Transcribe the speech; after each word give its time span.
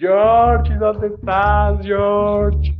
George, 0.00 0.74
¿dónde 0.76 1.08
estás, 1.08 1.78
George? 1.84 2.74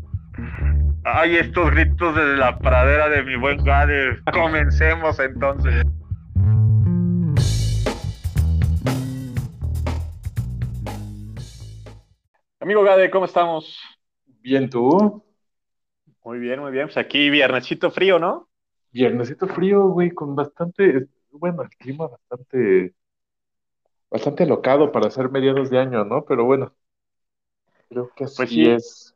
Ay, 1.04 1.36
estos 1.36 1.70
gritos 1.70 2.16
desde 2.16 2.38
la 2.38 2.58
pradera 2.58 3.10
de 3.10 3.22
mi 3.22 3.36
buen 3.36 3.62
Gade. 3.62 4.22
Comencemos 4.32 5.20
entonces. 5.20 5.84
Amigo 12.58 12.82
Gade, 12.84 13.10
¿cómo 13.10 13.26
estamos? 13.26 13.78
Bien, 14.40 14.70
¿tú? 14.70 15.22
Muy 16.24 16.38
bien, 16.38 16.60
muy 16.60 16.72
bien. 16.72 16.86
Pues 16.86 16.96
aquí 16.96 17.28
viernesito 17.28 17.90
frío, 17.90 18.18
¿no? 18.18 18.48
Viernesito 18.92 19.46
frío, 19.46 19.88
güey, 19.88 20.10
con 20.12 20.34
bastante, 20.34 21.06
bueno, 21.32 21.64
el 21.64 21.68
clima 21.68 22.08
bastante, 22.08 22.94
bastante 24.10 24.44
alocado 24.44 24.90
para 24.90 25.10
ser 25.10 25.30
mediados 25.30 25.68
de 25.68 25.80
año, 25.80 26.02
¿no? 26.06 26.24
Pero 26.24 26.46
bueno, 26.46 26.72
creo 27.90 28.10
que 28.16 28.24
así 28.24 28.36
Pues 28.36 28.50
sí. 28.50 28.66
es. 28.66 29.14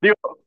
Digo, 0.00 0.40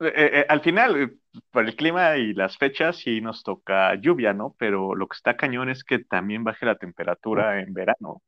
eh, 0.00 0.12
eh, 0.16 0.46
al 0.48 0.60
final, 0.60 1.00
eh, 1.00 1.12
por 1.50 1.64
el 1.64 1.76
clima 1.76 2.16
y 2.16 2.34
las 2.34 2.58
fechas, 2.58 2.96
sí 2.96 3.20
nos 3.20 3.42
toca 3.44 3.94
lluvia, 3.94 4.34
¿no? 4.34 4.54
Pero 4.58 4.94
lo 4.94 5.06
que 5.06 5.14
está 5.16 5.36
cañón 5.36 5.70
es 5.70 5.84
que 5.84 6.00
también 6.00 6.44
baje 6.44 6.66
la 6.66 6.76
temperatura 6.76 7.60
en 7.60 7.72
verano. 7.72 8.20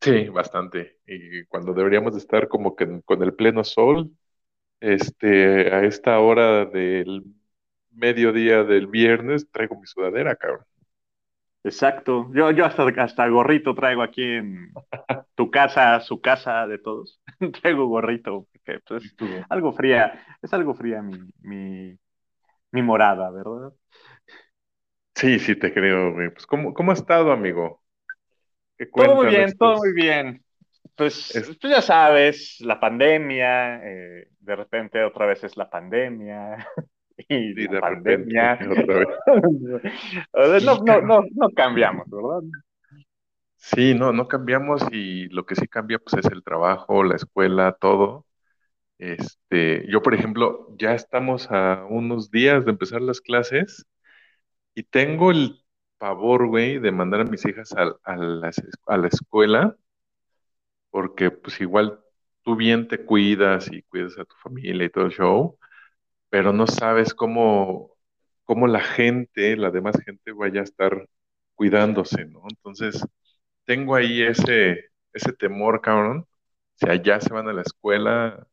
Sí, 0.00 0.28
bastante. 0.28 0.98
Y 1.06 1.44
cuando 1.46 1.72
deberíamos 1.72 2.12
de 2.12 2.20
estar 2.20 2.48
como 2.48 2.76
que 2.76 3.00
con 3.04 3.22
el 3.22 3.34
pleno 3.34 3.64
sol, 3.64 4.12
este, 4.80 5.72
a 5.74 5.84
esta 5.84 6.20
hora 6.20 6.66
del 6.66 7.24
mediodía 7.90 8.62
del 8.64 8.86
viernes, 8.86 9.50
traigo 9.50 9.80
mi 9.80 9.86
sudadera, 9.86 10.36
cabrón. 10.36 10.66
Exacto. 11.66 12.30
Yo, 12.34 12.50
yo 12.52 12.64
hasta, 12.64 12.84
hasta 13.02 13.28
gorrito 13.28 13.74
traigo 13.74 14.02
aquí 14.02 14.22
en 14.22 14.78
tu 15.34 15.50
casa, 15.50 16.00
su 16.00 16.20
casa 16.20 16.66
de 16.66 16.78
todos. 16.78 17.20
Traigo 17.62 17.86
gorrito, 17.88 18.46
porque 18.52 18.80
pues, 18.86 19.14
algo 19.50 19.72
fría, 19.72 20.26
es 20.42 20.52
algo 20.54 20.74
fría 20.74 21.02
mi, 21.02 21.18
mi, 21.42 21.98
mi 22.72 22.82
morada, 22.82 23.30
¿verdad? 23.30 23.72
Sí, 25.14 25.38
sí, 25.40 25.56
te 25.56 25.72
creo, 25.72 26.12
güey. 26.12 26.30
Pues, 26.30 26.46
¿cómo, 26.46 26.74
cómo 26.74 26.90
ha 26.90 26.94
estado, 26.94 27.32
amigo? 27.32 27.82
¿Qué 28.78 28.90
Todo 28.94 29.14
muy 29.16 29.26
bien, 29.26 29.56
todo 29.58 29.76
muy 29.78 29.92
bien. 29.92 30.44
Pues, 30.96 31.34
es- 31.34 31.52
pues 31.60 31.72
ya 31.74 31.82
sabes, 31.82 32.56
la 32.60 32.80
pandemia, 32.80 33.76
eh, 33.84 34.28
de 34.40 34.56
repente 34.56 35.04
otra 35.04 35.26
vez 35.26 35.44
es 35.44 35.56
la 35.56 35.68
pandemia 35.70 36.56
y 37.28 37.54
y 37.54 37.68
la 37.68 37.68
de 37.68 37.80
repente, 37.80 38.50
pandemia. 38.54 38.58
No, 40.58 40.78
no, 40.84 41.00
no, 41.02 41.20
no 41.34 41.50
cambiamos, 41.50 42.06
¿verdad? 42.10 42.42
Sí, 43.56 43.94
no, 43.94 44.12
no 44.12 44.28
cambiamos 44.28 44.82
y 44.92 45.28
lo 45.28 45.44
que 45.46 45.56
sí 45.56 45.66
cambia 45.66 45.98
pues 45.98 46.24
es 46.24 46.30
el 46.32 46.44
trabajo, 46.44 47.02
la 47.02 47.16
escuela, 47.16 47.76
todo. 47.80 48.26
Este, 48.98 49.86
yo, 49.90 50.02
por 50.02 50.14
ejemplo, 50.14 50.68
ya 50.78 50.94
estamos 50.94 51.50
a 51.50 51.86
unos 51.90 52.30
días 52.30 52.64
de 52.66 52.72
empezar 52.72 53.02
las 53.02 53.20
clases 53.20 53.86
y 54.74 54.84
tengo 54.84 55.30
el 55.32 55.64
pavor, 55.98 56.48
güey, 56.48 56.78
de 56.80 56.92
mandar 56.92 57.22
a 57.22 57.24
mis 57.24 57.46
hijas 57.46 57.72
a, 57.76 57.94
a 58.04 58.16
las- 58.16 58.62
a 58.88 58.98
la 58.98 59.08
escuela 59.08 59.76
porque 60.90 61.30
pues 61.30 61.60
igual 61.60 62.00
tú 62.42 62.56
bien 62.56 62.88
te 62.88 63.04
cuidas 63.04 63.70
y 63.72 63.82
cuidas 63.82 64.18
a 64.18 64.24
tu 64.24 64.34
familia 64.42 64.84
y 64.86 64.90
todo 64.90 65.06
el 65.06 65.12
show, 65.12 65.58
pero 66.36 66.52
no 66.52 66.66
sabes 66.66 67.14
cómo, 67.14 67.96
cómo 68.44 68.66
la 68.66 68.80
gente, 68.80 69.56
la 69.56 69.70
demás 69.70 69.96
gente 70.04 70.32
vaya 70.32 70.60
a 70.60 70.64
estar 70.64 71.08
cuidándose, 71.54 72.26
¿no? 72.26 72.42
Entonces, 72.50 73.02
tengo 73.64 73.94
ahí 73.94 74.20
ese, 74.22 74.90
ese 75.14 75.32
temor, 75.32 75.80
cabrón. 75.80 76.26
Si 76.74 76.90
allá 76.90 77.22
se 77.22 77.32
van 77.32 77.48
a 77.48 77.54
la 77.54 77.62
escuela, 77.62 78.46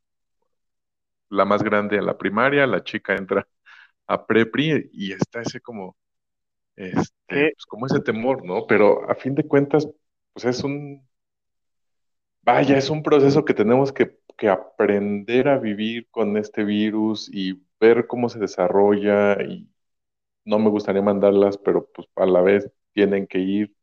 la 1.29 1.43
más 1.43 1.61
grande 1.61 1.99
a 1.99 2.01
la 2.01 2.17
primaria, 2.17 2.65
la 2.67 2.85
chica 2.85 3.15
entra 3.15 3.45
a 4.07 4.25
prepri 4.25 4.89
y 4.93 5.11
está 5.11 5.41
ese 5.41 5.59
como, 5.59 5.97
este, 6.77 7.11
¿Qué, 7.27 7.51
pues 7.55 7.65
como 7.67 7.87
ese 7.87 7.99
temor, 8.01 8.45
¿no? 8.45 8.65
Pero 8.67 9.09
a 9.11 9.15
fin 9.15 9.35
de 9.35 9.47
cuentas, 9.47 9.89
pues 10.33 10.45
es 10.45 10.63
un, 10.63 11.05
vaya, 12.43 12.77
es 12.77 12.89
un 12.89 13.03
proceso 13.03 13.45
que 13.45 13.53
tenemos 13.53 13.91
que, 13.91 14.17
que 14.37 14.49
aprender 14.49 15.47
a 15.49 15.57
vivir 15.59 16.07
con 16.11 16.37
este 16.37 16.63
virus 16.63 17.29
y 17.33 17.62
ver 17.87 18.07
cómo 18.07 18.29
se 18.29 18.39
desarrolla 18.39 19.41
y 19.43 19.69
no 20.45 20.59
me 20.59 20.69
gustaría 20.71 21.01
mandarlas, 21.03 21.57
pero 21.59 21.89
pues 21.93 22.07
a 22.17 22.25
la 22.27 22.41
vez 22.41 22.71
tienen 22.93 23.27
que 23.27 23.39
ir. 23.39 23.75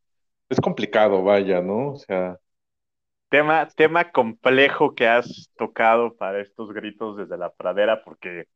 Es 0.49 0.61
complicado, 0.61 1.23
vaya, 1.23 1.61
¿no? 1.61 1.91
O 1.93 1.97
sea, 1.97 2.39
tema, 3.29 3.67
tema 3.69 4.11
complejo 4.11 4.95
que 4.95 5.07
has 5.07 5.51
tocado 5.57 6.15
para 6.17 6.41
estos 6.41 6.73
gritos 6.73 7.17
desde 7.17 7.37
la 7.37 7.51
pradera, 7.53 8.03
porque 8.03 8.47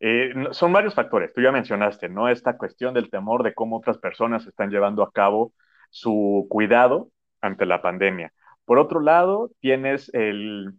Eh, 0.00 0.32
son 0.52 0.72
varios 0.74 0.94
factores, 0.94 1.32
tú 1.34 1.42
ya 1.42 1.52
mencionaste, 1.52 2.08
¿no? 2.10 2.28
Esta 2.28 2.58
cuestión 2.58 2.94
del 2.94 3.10
temor 3.10 3.42
de 3.44 3.54
cómo 3.54 3.78
otras 3.78 3.98
personas 3.98 4.46
están 4.46 4.70
llevando 4.70 5.02
a 5.02 5.12
cabo 5.12 5.54
su 5.90 6.46
cuidado 6.50 7.10
ante 7.40 7.66
la 7.66 7.82
pandemia. 7.82 8.32
Por 8.66 8.78
otro 8.78 9.00
lado, 9.00 9.50
tienes 9.60 10.10
el, 10.14 10.74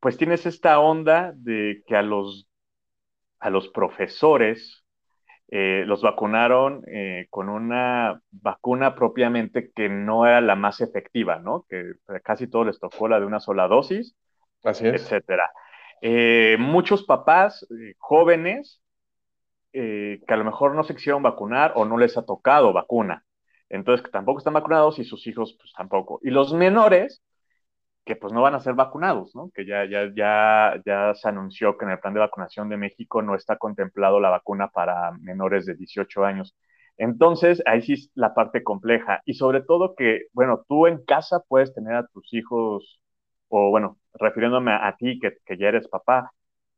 pues 0.00 0.16
tienes 0.18 0.46
esta 0.46 0.80
onda 0.80 1.32
de 1.36 1.82
que 1.86 1.96
a 1.96 2.02
los, 2.02 2.48
a 3.42 3.50
los 3.50 3.68
profesores 3.68 4.84
eh, 5.48 5.84
los 5.86 6.00
vacunaron 6.00 6.82
eh, 6.86 7.26
con 7.28 7.48
una 7.48 8.22
vacuna 8.30 8.94
propiamente 8.94 9.70
que 9.72 9.88
no 9.88 10.26
era 10.26 10.40
la 10.40 10.54
más 10.54 10.80
efectiva, 10.80 11.40
¿no? 11.40 11.66
Que 11.68 11.92
casi 12.22 12.46
todos 12.46 12.66
les 12.66 12.80
tocó 12.80 13.08
la 13.08 13.20
de 13.20 13.26
una 13.26 13.40
sola 13.40 13.68
dosis 13.68 14.16
así 14.62 14.86
es. 14.86 15.02
etcétera. 15.02 15.50
Eh, 16.00 16.56
muchos 16.58 17.04
papás 17.04 17.66
jóvenes 17.98 18.80
que 19.72 20.24
a 20.28 20.36
lo 20.36 20.44
mejor 20.44 20.74
no 20.74 20.84
se 20.84 20.94
quisieron 20.94 21.22
vacunar 21.22 21.72
o 21.76 21.84
no 21.86 21.96
les 21.96 22.16
ha 22.18 22.26
tocado 22.26 22.72
vacuna. 22.72 23.24
Entonces, 23.70 24.04
que 24.04 24.10
tampoco 24.10 24.38
están 24.38 24.52
vacunados 24.52 24.98
y 24.98 25.04
sus 25.04 25.26
hijos, 25.26 25.56
pues 25.58 25.72
tampoco. 25.74 26.20
Y 26.22 26.30
los 26.30 26.52
menores, 26.52 27.22
que 28.04 28.16
pues 28.16 28.32
no 28.32 28.42
van 28.42 28.54
a 28.54 28.60
ser 28.60 28.74
vacunados, 28.74 29.34
¿no? 29.36 29.50
Que 29.54 29.64
ya, 29.66 29.84
ya, 29.84 30.10
ya, 30.14 30.80
ya 30.84 31.14
se 31.14 31.28
anunció 31.28 31.76
que 31.78 31.84
en 31.84 31.92
el 31.92 32.00
plan 32.00 32.14
de 32.14 32.20
vacunación 32.20 32.68
de 32.68 32.76
México 32.76 33.22
no 33.22 33.34
está 33.36 33.56
contemplado 33.56 34.20
la 34.20 34.30
vacuna 34.30 34.68
para 34.68 35.12
menores 35.20 35.66
de 35.66 35.74
18 35.76 36.24
años. 36.24 36.54
Entonces, 36.96 37.62
ahí 37.66 37.82
sí 37.82 37.94
es 37.94 38.10
la 38.14 38.34
parte 38.34 38.62
compleja. 38.62 39.22
Y 39.24 39.34
sobre 39.34 39.62
todo 39.62 39.94
que, 39.94 40.26
bueno, 40.32 40.64
tú 40.68 40.86
en 40.86 41.04
casa 41.04 41.40
puedes 41.48 41.74
tener 41.74 41.94
a 41.94 42.06
tus 42.08 42.32
hijos, 42.34 43.00
o 43.48 43.70
bueno, 43.70 43.98
refiriéndome 44.14 44.72
a, 44.72 44.96
ti, 44.98 45.18
que, 45.20 45.38
que 45.44 45.56
ya 45.56 45.68
eres 45.68 45.88
papá, 45.88 46.32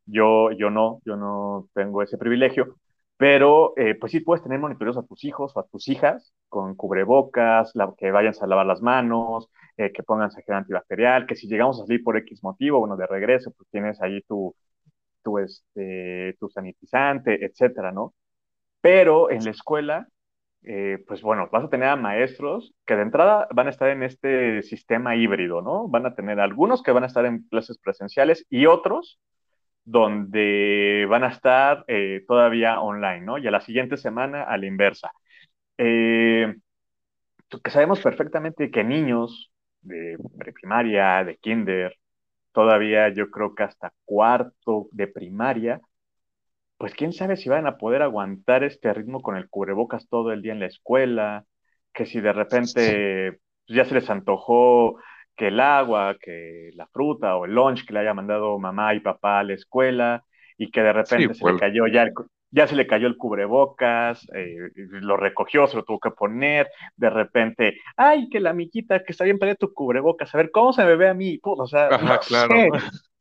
yo, 0.06 0.52
yo 0.52 0.70
no, 0.70 1.00
yo 1.04 1.16
no 1.16 1.68
tengo 1.74 2.02
ese 2.02 2.18
privilegio, 2.18 2.76
pero 3.16 3.74
eh, 3.76 3.94
pues 3.94 4.12
sí 4.12 4.20
puedes 4.20 4.42
tener 4.42 4.58
monitoreos 4.58 4.96
a 4.98 5.02
tus 5.02 5.24
hijos 5.24 5.52
o 5.56 5.60
a 5.60 5.66
tus 5.66 5.88
hijas 5.88 6.32
con 6.48 6.74
cubrebocas, 6.74 7.72
que 7.98 8.10
vayan 8.10 8.34
a 8.40 8.46
lavar 8.46 8.66
las 8.66 8.82
manos, 8.82 9.50
eh, 9.76 9.92
que 9.92 10.02
pongan 10.02 10.30
gel 10.30 10.54
antibacterial, 10.54 11.26
que 11.26 11.36
si 11.36 11.48
llegamos 11.48 11.80
a 11.80 11.84
por 12.04 12.16
X 12.18 12.42
motivo, 12.42 12.80
bueno, 12.80 12.96
de 12.96 13.06
regreso, 13.06 13.52
pues 13.56 13.68
tienes 13.70 14.00
ahí 14.02 14.22
tu, 14.22 14.54
tu, 15.22 15.38
este, 15.38 16.36
tu 16.40 16.48
sanitizante, 16.48 17.44
etcétera, 17.44 17.92
¿no? 17.92 18.14
Pero 18.80 19.30
en 19.30 19.44
la 19.44 19.50
escuela, 19.50 20.08
eh, 20.62 21.04
pues 21.06 21.22
bueno, 21.22 21.48
vas 21.52 21.64
a 21.64 21.70
tener 21.70 21.88
a 21.88 21.96
maestros 21.96 22.74
que 22.86 22.96
de 22.96 23.02
entrada 23.02 23.48
van 23.54 23.66
a 23.68 23.70
estar 23.70 23.90
en 23.90 24.02
este 24.02 24.62
sistema 24.62 25.16
híbrido, 25.16 25.62
¿no? 25.62 25.88
Van 25.88 26.06
a 26.06 26.14
tener 26.14 26.40
algunos 26.40 26.82
que 26.82 26.92
van 26.92 27.04
a 27.04 27.06
estar 27.08 27.26
en 27.26 27.42
clases 27.48 27.78
presenciales 27.78 28.46
y 28.50 28.66
otros 28.66 29.20
donde 29.84 31.06
van 31.08 31.24
a 31.24 31.28
estar 31.28 31.84
eh, 31.88 32.24
todavía 32.26 32.80
online, 32.80 33.20
¿no? 33.20 33.38
Y 33.38 33.46
a 33.46 33.50
la 33.50 33.60
siguiente 33.60 33.96
semana 33.96 34.44
a 34.44 34.56
la 34.56 34.66
inversa. 34.66 35.10
Eh, 35.78 36.54
que 37.62 37.70
sabemos 37.70 38.00
perfectamente 38.00 38.70
que 38.70 38.84
niños 38.84 39.52
de 39.84 40.18
preprimaria, 40.38 41.24
de 41.24 41.36
kinder, 41.38 41.96
todavía 42.52 43.10
yo 43.14 43.30
creo 43.30 43.54
que 43.54 43.64
hasta 43.64 43.92
cuarto 44.06 44.88
de 44.92 45.08
primaria, 45.08 45.80
pues 46.78 46.94
quién 46.94 47.12
sabe 47.12 47.36
si 47.36 47.48
van 47.48 47.66
a 47.66 47.78
poder 47.78 48.02
aguantar 48.02 48.64
este 48.64 48.92
ritmo 48.92 49.22
con 49.22 49.36
el 49.36 49.48
cubrebocas 49.48 50.08
todo 50.08 50.32
el 50.32 50.42
día 50.42 50.52
en 50.52 50.60
la 50.60 50.66
escuela, 50.66 51.44
que 51.92 52.06
si 52.06 52.20
de 52.20 52.32
repente 52.32 52.82
pues, 52.82 52.98
ya 53.68 53.84
se 53.84 53.94
les 53.94 54.10
antojó 54.10 54.96
que 55.36 55.48
el 55.48 55.60
agua, 55.60 56.16
que 56.20 56.70
la 56.74 56.86
fruta 56.88 57.36
o 57.36 57.44
el 57.46 57.52
lunch 57.54 57.86
que 57.86 57.92
le 57.94 58.00
haya 58.00 58.14
mandado 58.14 58.58
mamá 58.58 58.94
y 58.94 59.00
papá 59.00 59.40
a 59.40 59.44
la 59.44 59.54
escuela 59.54 60.24
y 60.58 60.70
que 60.70 60.80
de 60.82 60.92
Sí, 61.02 61.28
repente 61.28 61.34
se 61.34 61.44
le 61.44 61.54
pues, 61.54 61.56
cayó 61.56 61.86
ya 61.86 62.02
el, 62.02 62.12
ya 62.54 62.68
se 62.68 62.76
le 62.76 62.86
cayó 62.86 63.08
el 63.08 63.16
cubrebocas, 63.16 64.26
eh, 64.32 64.56
lo 64.76 65.16
recogió, 65.16 65.66
se 65.66 65.76
lo 65.76 65.84
tuvo 65.84 65.98
que 65.98 66.12
poner, 66.12 66.70
de 66.96 67.10
repente, 67.10 67.78
ay, 67.96 68.28
que 68.28 68.38
la 68.38 68.50
amiguita 68.50 69.02
que 69.02 69.10
está 69.10 69.24
bien 69.24 69.38
para 69.38 69.56
tu 69.56 69.74
cubrebocas, 69.74 70.32
a 70.34 70.38
ver, 70.38 70.52
¿cómo 70.52 70.72
se 70.72 70.84
me 70.84 70.94
ve 70.94 71.08
a 71.08 71.14
mí? 71.14 71.38
Pues, 71.38 71.58
o 71.58 71.66
sea, 71.66 71.88
ajá, 71.88 72.14
no 72.14 72.20
claro. 72.20 72.54
sé, 72.54 72.70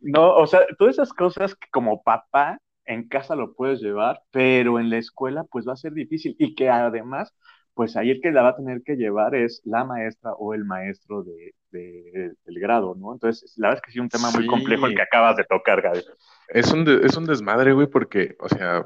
no, 0.02 0.36
o 0.36 0.46
sea, 0.46 0.62
todas 0.78 0.96
esas 0.96 1.14
cosas 1.14 1.56
que 1.56 1.68
como 1.72 2.04
papá 2.04 2.60
en 2.86 3.08
casa 3.08 3.36
lo 3.36 3.56
puedes 3.56 3.82
llevar, 3.82 4.22
pero 4.30 4.80
en 4.80 4.90
la 4.92 4.98
escuela 4.98 5.46
pues 5.50 5.68
va 5.68 5.74
a 5.74 5.78
ser 5.78 5.94
difícil 5.94 6.36
y 6.38 6.54
que 6.54 6.70
además 6.70 7.34
pues 7.74 7.96
ahí 7.98 8.12
el 8.12 8.22
que 8.22 8.32
la 8.32 8.44
va 8.44 8.50
a 8.50 8.56
tener 8.56 8.84
que 8.84 8.96
llevar 8.96 9.36
es 9.36 9.62
la 9.66 9.84
maestra 9.84 10.34
o 10.34 10.54
el 10.54 10.64
maestro 10.66 11.24
de, 11.24 11.56
de, 11.72 12.34
del 12.46 12.60
grado, 12.60 12.96
¿no? 12.96 13.14
Entonces, 13.14 13.54
la 13.58 13.70
verdad 13.70 13.82
es 13.84 13.88
que 13.88 13.92
sí, 13.94 14.00
un 14.00 14.10
tema 14.10 14.32
muy 14.32 14.46
complejo 14.46 14.86
el 14.86 14.96
que 14.96 15.02
acabas 15.02 15.38
de 15.38 15.44
tocar, 15.46 15.82
Gaby. 15.82 16.02
es 16.50 16.72
un, 16.72 16.86
de- 16.86 17.06
es 17.06 17.18
un 17.18 17.26
desmadre, 17.26 17.74
güey, 17.74 17.88
porque, 17.88 18.36
o 18.40 18.48
sea, 18.50 18.86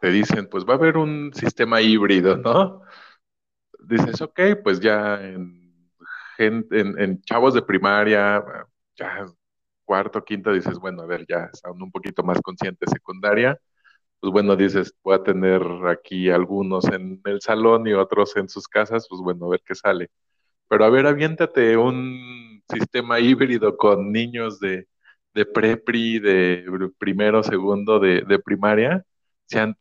te 0.00 0.10
dicen, 0.10 0.48
pues 0.48 0.64
va 0.64 0.74
a 0.74 0.76
haber 0.76 0.96
un 0.96 1.32
sistema 1.34 1.80
híbrido, 1.80 2.36
¿no? 2.36 2.82
Dices, 3.80 4.20
ok, 4.20 4.40
pues 4.62 4.80
ya 4.80 5.20
en, 5.22 5.90
gente, 6.36 6.80
en, 6.80 6.98
en 7.00 7.20
chavos 7.22 7.54
de 7.54 7.62
primaria, 7.62 8.44
ya 8.96 9.26
cuarto, 9.84 10.22
quinto, 10.22 10.52
dices, 10.52 10.78
bueno, 10.78 11.02
a 11.02 11.06
ver, 11.06 11.24
ya 11.28 11.48
están 11.52 11.80
un 11.80 11.90
poquito 11.90 12.22
más 12.22 12.40
conscientes. 12.42 12.90
Secundaria, 12.90 13.58
pues 14.20 14.32
bueno, 14.32 14.56
dices, 14.56 14.94
voy 15.02 15.14
a 15.16 15.22
tener 15.22 15.62
aquí 15.88 16.30
algunos 16.30 16.86
en 16.86 17.20
el 17.24 17.40
salón 17.40 17.86
y 17.86 17.92
otros 17.94 18.36
en 18.36 18.48
sus 18.48 18.68
casas, 18.68 19.06
pues 19.08 19.20
bueno, 19.20 19.46
a 19.46 19.50
ver 19.50 19.62
qué 19.64 19.74
sale. 19.74 20.10
Pero 20.68 20.84
a 20.84 20.90
ver, 20.90 21.06
aviéntate 21.06 21.76
un 21.76 22.62
sistema 22.70 23.20
híbrido 23.20 23.76
con 23.76 24.12
niños 24.12 24.60
de, 24.60 24.88
de 25.34 25.46
prepri, 25.46 26.18
de 26.20 26.64
primero, 26.98 27.42
segundo, 27.42 28.00
de, 28.00 28.22
de 28.22 28.38
primaria. 28.38 29.04
O 29.06 29.46
sea, 29.46 29.74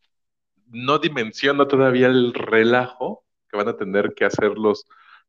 no 0.67 0.99
dimensiono 0.99 1.67
todavía 1.67 2.07
el 2.07 2.33
relajo 2.33 3.25
que 3.49 3.57
van 3.57 3.69
a 3.69 3.77
tener 3.77 4.13
que 4.15 4.25
hacer 4.25 4.57
los, 4.57 4.85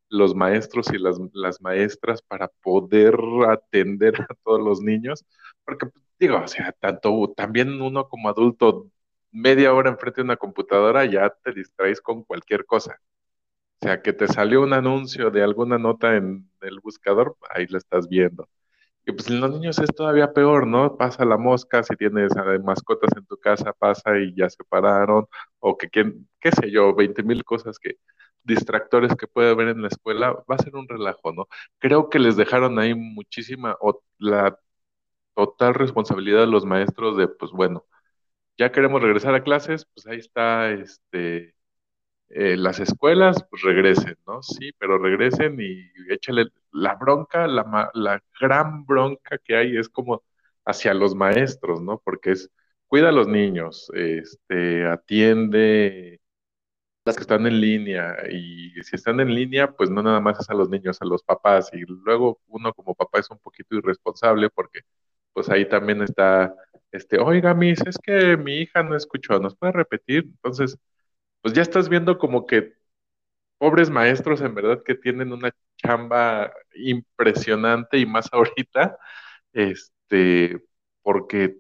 los 0.08 0.34
maestros 0.34 0.92
y 0.92 0.98
las, 0.98 1.18
las 1.32 1.60
maestras 1.60 2.22
para 2.22 2.48
poder 2.62 3.16
atender 3.48 4.20
a 4.28 4.34
todos 4.44 4.60
los 4.60 4.80
niños. 4.80 5.24
Porque, 5.64 5.86
pues, 5.86 6.04
digo, 6.18 6.38
o 6.38 6.48
sea, 6.48 6.72
tanto 6.72 7.32
también 7.36 7.80
uno 7.80 8.08
como 8.08 8.28
adulto, 8.28 8.90
media 9.32 9.72
hora 9.74 9.90
enfrente 9.90 10.20
de 10.20 10.24
una 10.24 10.36
computadora, 10.36 11.04
ya 11.06 11.30
te 11.30 11.52
distraes 11.52 12.00
con 12.00 12.24
cualquier 12.24 12.64
cosa. 12.66 13.00
O 13.80 13.86
sea, 13.86 14.02
que 14.02 14.12
te 14.12 14.26
salió 14.28 14.62
un 14.62 14.72
anuncio 14.72 15.30
de 15.30 15.42
alguna 15.42 15.78
nota 15.78 16.16
en 16.16 16.50
el 16.62 16.80
buscador, 16.80 17.36
ahí 17.50 17.66
lo 17.68 17.78
estás 17.78 18.08
viendo. 18.08 18.48
Y 19.06 19.12
pues 19.12 19.28
en 19.30 19.40
los 19.40 19.50
niños 19.52 19.78
es 19.78 19.90
todavía 19.94 20.32
peor, 20.34 20.66
¿no? 20.66 20.96
Pasa 20.96 21.24
la 21.24 21.38
mosca, 21.38 21.82
si 21.82 21.96
tienes 21.96 22.32
mascotas 22.64 23.10
en 23.16 23.26
tu 23.26 23.38
casa, 23.38 23.72
pasa 23.72 24.18
y 24.18 24.34
ya 24.36 24.50
se 24.50 24.64
pararon, 24.64 25.26
o 25.60 25.78
que, 25.78 25.88
quién- 25.90 26.28
qué 26.40 26.52
sé 26.52 26.70
yo, 26.70 26.94
veinte 26.94 27.22
mil 27.22 27.44
cosas 27.44 27.78
que, 27.78 27.96
distractores 28.44 29.14
que 29.16 29.26
puede 29.26 29.50
haber 29.50 29.68
en 29.68 29.82
la 29.82 29.88
escuela, 29.88 30.32
va 30.50 30.56
a 30.56 30.58
ser 30.62 30.76
un 30.76 30.88
relajo, 30.88 31.32
¿no? 31.32 31.48
Creo 31.78 32.08
que 32.10 32.18
les 32.18 32.36
dejaron 32.36 32.78
ahí 32.78 32.94
muchísima, 32.94 33.76
o 33.80 34.02
la 34.18 34.58
total 35.34 35.74
responsabilidad 35.74 36.40
de 36.40 36.46
los 36.48 36.64
maestros 36.66 37.16
de, 37.16 37.28
pues 37.28 37.52
bueno, 37.52 37.86
ya 38.58 38.72
queremos 38.72 39.02
regresar 39.02 39.34
a 39.34 39.42
clases, 39.44 39.86
pues 39.94 40.06
ahí 40.06 40.18
está, 40.18 40.70
este 40.72 41.54
eh, 42.30 42.56
las 42.56 42.80
escuelas, 42.80 43.44
pues 43.50 43.62
regresen, 43.62 44.16
¿no? 44.26 44.42
Sí, 44.42 44.72
pero 44.78 44.98
regresen 44.98 45.58
y 45.60 45.90
échale 46.12 46.46
la 46.72 46.94
bronca, 46.96 47.46
la, 47.46 47.90
la 47.94 48.22
gran 48.40 48.84
bronca 48.86 49.38
que 49.38 49.56
hay 49.56 49.76
es 49.76 49.88
como 49.88 50.22
hacia 50.64 50.94
los 50.94 51.14
maestros, 51.14 51.80
¿no? 51.82 52.00
Porque 52.04 52.32
es, 52.32 52.50
cuida 52.88 53.10
a 53.10 53.12
los 53.12 53.28
niños, 53.28 53.90
este, 53.94 54.86
atiende 54.86 56.20
las 57.04 57.16
que 57.16 57.22
están 57.22 57.46
en 57.46 57.60
línea 57.60 58.16
y 58.30 58.70
si 58.82 58.96
están 58.96 59.20
en 59.20 59.34
línea, 59.34 59.72
pues 59.72 59.90
no 59.90 60.02
nada 60.02 60.20
más 60.20 60.38
es 60.40 60.50
a 60.50 60.54
los 60.54 60.68
niños, 60.68 61.00
a 61.00 61.06
los 61.06 61.22
papás 61.22 61.70
y 61.72 61.80
luego 61.86 62.40
uno 62.48 62.72
como 62.74 62.94
papá 62.94 63.20
es 63.20 63.30
un 63.30 63.38
poquito 63.38 63.76
irresponsable 63.76 64.50
porque 64.50 64.80
pues 65.32 65.48
ahí 65.50 65.68
también 65.68 66.02
está, 66.02 66.54
este, 66.92 67.18
oiga, 67.18 67.54
Miss, 67.54 67.80
es 67.86 67.98
que 67.98 68.36
mi 68.36 68.58
hija 68.62 68.82
no 68.82 68.96
escuchó, 68.96 69.38
¿nos 69.40 69.56
puede 69.56 69.72
repetir? 69.72 70.24
Entonces, 70.24 70.78
pues 71.42 71.54
ya 71.54 71.62
estás 71.62 71.88
viendo 71.88 72.18
como 72.18 72.46
que 72.46 72.74
pobres 73.58 73.90
maestros 73.90 74.40
en 74.42 74.54
verdad 74.54 74.82
que 74.84 74.94
tienen 74.94 75.32
una 75.32 75.50
chamba 75.78 76.52
impresionante 76.74 77.98
y 77.98 78.06
más 78.06 78.28
ahorita, 78.32 78.98
este, 79.52 80.62
porque, 81.02 81.58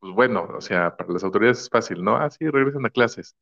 pues 0.00 0.14
bueno, 0.14 0.48
o 0.56 0.60
sea, 0.62 0.96
para 0.96 1.12
las 1.14 1.24
autoridades 1.24 1.60
es 1.62 1.70
fácil, 1.70 2.04
¿no? 2.04 2.16
Ah, 2.16 2.30
sí, 2.30 2.48
regresen 2.48 2.86
a 2.86 2.90
clases, 2.90 3.36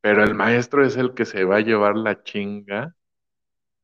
pero 0.00 0.24
el 0.24 0.34
maestro 0.34 0.84
es 0.86 0.96
el 0.96 1.14
que 1.14 1.24
se 1.26 1.44
va 1.44 1.56
a 1.58 1.60
llevar 1.60 1.96
la 1.96 2.22
chinga 2.24 2.94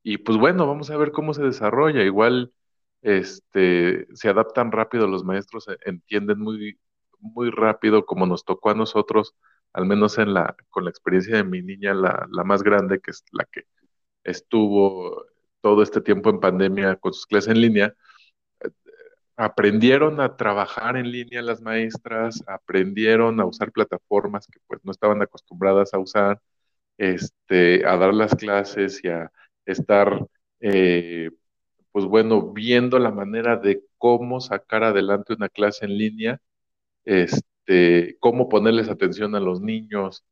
y 0.02 0.18
pues 0.18 0.38
bueno, 0.38 0.66
vamos 0.66 0.90
a 0.90 0.96
ver 0.96 1.12
cómo 1.12 1.34
se 1.34 1.42
desarrolla. 1.42 2.02
Igual, 2.02 2.52
este, 3.02 4.06
se 4.14 4.28
adaptan 4.28 4.72
rápido 4.72 5.06
los 5.06 5.24
maestros, 5.24 5.68
e- 5.68 5.78
entienden 5.86 6.40
muy, 6.40 6.78
muy 7.20 7.50
rápido 7.50 8.06
como 8.06 8.26
nos 8.26 8.44
tocó 8.44 8.70
a 8.70 8.74
nosotros, 8.74 9.34
al 9.72 9.86
menos 9.86 10.18
en 10.18 10.34
la, 10.34 10.56
con 10.70 10.84
la 10.84 10.90
experiencia 10.90 11.36
de 11.36 11.44
mi 11.44 11.62
niña, 11.62 11.94
la, 11.94 12.26
la 12.30 12.44
más 12.44 12.62
grande, 12.62 13.00
que 13.00 13.10
es 13.12 13.24
la 13.32 13.44
que 13.50 13.64
estuvo 14.24 15.24
todo 15.62 15.82
este 15.82 16.00
tiempo 16.02 16.30
en 16.30 16.40
pandemia 16.40 16.96
con 16.96 17.12
sus 17.14 17.26
clases 17.26 17.52
en 17.52 17.60
línea. 17.62 17.94
Aprendieron 19.36 20.20
a 20.20 20.36
trabajar 20.36 20.96
en 20.96 21.10
línea 21.10 21.40
las 21.42 21.62
maestras, 21.62 22.42
aprendieron 22.46 23.40
a 23.40 23.46
usar 23.46 23.72
plataformas 23.72 24.46
que 24.46 24.60
pues 24.66 24.80
no 24.84 24.92
estaban 24.92 25.22
acostumbradas 25.22 25.94
a 25.94 25.98
usar, 25.98 26.40
este, 26.98 27.86
a 27.86 27.96
dar 27.98 28.14
las 28.14 28.34
clases 28.36 29.04
y 29.04 29.08
a 29.08 29.30
estar 29.66 30.26
eh, 30.60 31.30
pues 31.92 32.06
bueno, 32.06 32.52
viendo 32.52 32.98
la 32.98 33.10
manera 33.10 33.56
de 33.56 33.82
cómo 33.98 34.40
sacar 34.40 34.84
adelante 34.84 35.34
una 35.34 35.48
clase 35.48 35.84
en 35.86 35.98
línea, 35.98 36.40
este, 37.04 38.16
cómo 38.20 38.48
ponerles 38.48 38.88
atención 38.88 39.34
a 39.36 39.40
los 39.40 39.60
niños 39.60 40.24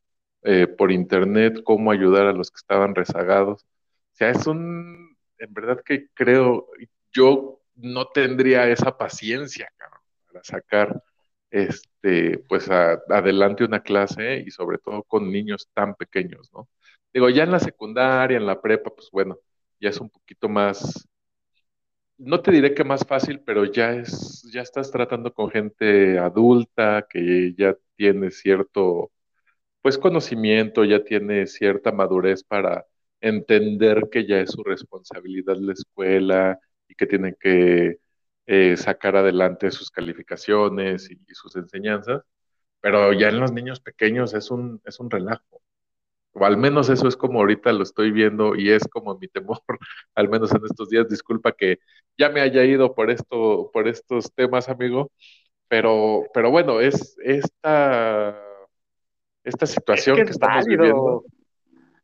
eh, 0.43 0.67
por 0.67 0.93
internet, 0.93 1.63
cómo 1.65 1.91
ayudar 1.93 2.27
a 2.27 2.33
los 2.33 2.51
que 2.51 2.57
estaban 2.57 2.95
rezagados. 2.95 3.65
O 3.65 4.17
sea, 4.17 4.31
es 4.31 4.47
un, 4.47 5.17
en 5.39 5.55
verdad 5.55 5.83
que 5.85 6.09
creo, 6.15 6.69
yo 7.13 7.61
no 7.77 8.07
tendría 8.09 8.69
esa 8.69 8.97
paciencia, 8.97 9.71
cabrón, 9.77 10.01
para 10.27 10.45
sacar 10.45 11.03
este, 11.51 12.39
pues 12.49 12.71
adelante 12.71 13.65
una 13.65 13.83
clase 13.83 14.43
y 14.47 14.51
sobre 14.51 14.79
todo 14.79 15.03
con 15.05 15.31
niños 15.31 15.69
tan 15.75 15.95
pequeños, 15.95 16.51
¿no? 16.55 16.69
Digo, 17.13 17.29
ya 17.29 17.43
en 17.45 17.51
la 17.53 17.61
secundaria, 17.61 18.37
en 18.37 18.47
la 18.47 18.61
prepa, 18.61 18.91
pues 18.91 19.09
bueno, 19.13 19.39
ya 19.81 19.91
es 19.91 20.01
un 20.01 20.11
poquito 20.11 20.49
más 20.49 21.09
no 22.21 22.41
te 22.43 22.53
diré 22.53 22.75
que 22.75 22.85
más 22.85 23.07
fácil, 23.07 23.41
pero 23.41 23.65
ya 23.65 23.93
es, 23.93 24.43
ya 24.53 24.63
estás 24.63 24.91
tratando 24.91 25.33
con 25.35 25.51
gente 25.51 26.19
adulta 26.19 27.07
que 27.09 27.55
ya 27.57 27.77
tiene 27.97 28.31
cierto, 28.31 29.13
pues 29.83 29.99
conocimiento, 29.99 30.85
ya 30.85 31.05
tiene 31.05 31.47
cierta 31.47 31.93
madurez 31.93 32.45
para 32.45 32.87
entender 33.21 34.09
que 34.11 34.27
ya 34.27 34.41
es 34.41 34.53
su 34.53 34.65
responsabilidad 34.65 35.57
la 35.59 35.73
escuela 35.75 36.61
y 36.89 36.95
que 36.95 37.07
tienen 37.07 37.37
que 37.41 38.01
eh, 38.47 38.77
sacar 38.77 39.17
adelante 39.17 39.71
sus 39.71 39.91
calificaciones 39.91 41.11
y, 41.11 41.15
y 41.15 41.35
sus 41.35 41.57
enseñanzas. 41.57 42.23
Pero 42.81 43.13
ya 43.15 43.29
en 43.31 43.41
los 43.41 43.53
niños 43.53 43.81
pequeños 43.81 44.35
es 44.35 44.51
un, 44.51 44.81
es 44.85 45.01
un 45.01 45.11
relajo. 45.11 45.63
O 46.33 46.45
al 46.47 46.57
menos 46.57 46.89
eso 46.91 47.09
es 47.09 47.17
como 47.17 47.41
ahorita 47.41 47.73
lo 47.73 47.83
estoy 47.83 48.13
viendo 48.13 48.55
y 48.57 48.71
es 48.71 48.87
como 48.89 49.19
mi 49.19 49.29
temor, 49.29 49.61
al 50.15 50.29
menos 50.29 50.53
en 50.55 50.65
estos 50.65 50.89
días. 50.89 51.09
Disculpa 51.09 51.53
que 51.53 51.79
ya 52.19 52.29
me 52.31 52.41
haya 52.41 52.65
ido 52.65 52.95
por 52.95 53.11
esto, 53.11 53.71
por 53.73 53.89
estos 53.89 54.33
temas, 54.35 54.69
amigo, 54.69 55.11
pero, 55.69 56.25
pero 56.35 56.51
bueno, 56.51 56.81
es 56.81 57.17
esta, 57.25 58.37
esta 59.45 59.67
Es 59.93 60.09
que 60.09 60.21
situación 60.21 60.25
que 60.25 60.33
es 60.33 60.33
estamos 60.33 60.67
viviendo. 60.67 61.25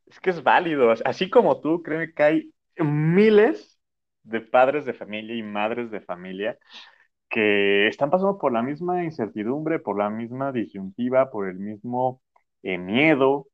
es 0.07 0.21
que 0.21 0.31
es 0.31 0.43
válido. 0.43 0.93
Así 1.05 1.31
como 1.31 1.61
tú, 1.61 1.83
créeme 1.83 2.13
que 2.15 2.23
hay 2.23 2.55
miles 2.79 3.81
de 4.23 4.41
padres 4.41 4.85
de 4.87 4.95
familia 4.95 5.37
y 5.37 5.43
madres 5.43 5.91
de 5.91 6.01
familia 6.01 6.59
que 7.31 7.89
están 7.89 8.11
pasando 8.11 8.39
por 8.39 8.53
la 8.53 8.63
misma 8.63 9.05
incertidumbre, 9.05 9.81
por 9.81 9.99
la 9.99 10.11
misma 10.11 10.53
disyuntiva, 10.53 11.31
por 11.31 11.49
el 11.49 11.59
mismo 11.59 12.23
eh, 12.63 12.79
miedo, 12.79 13.49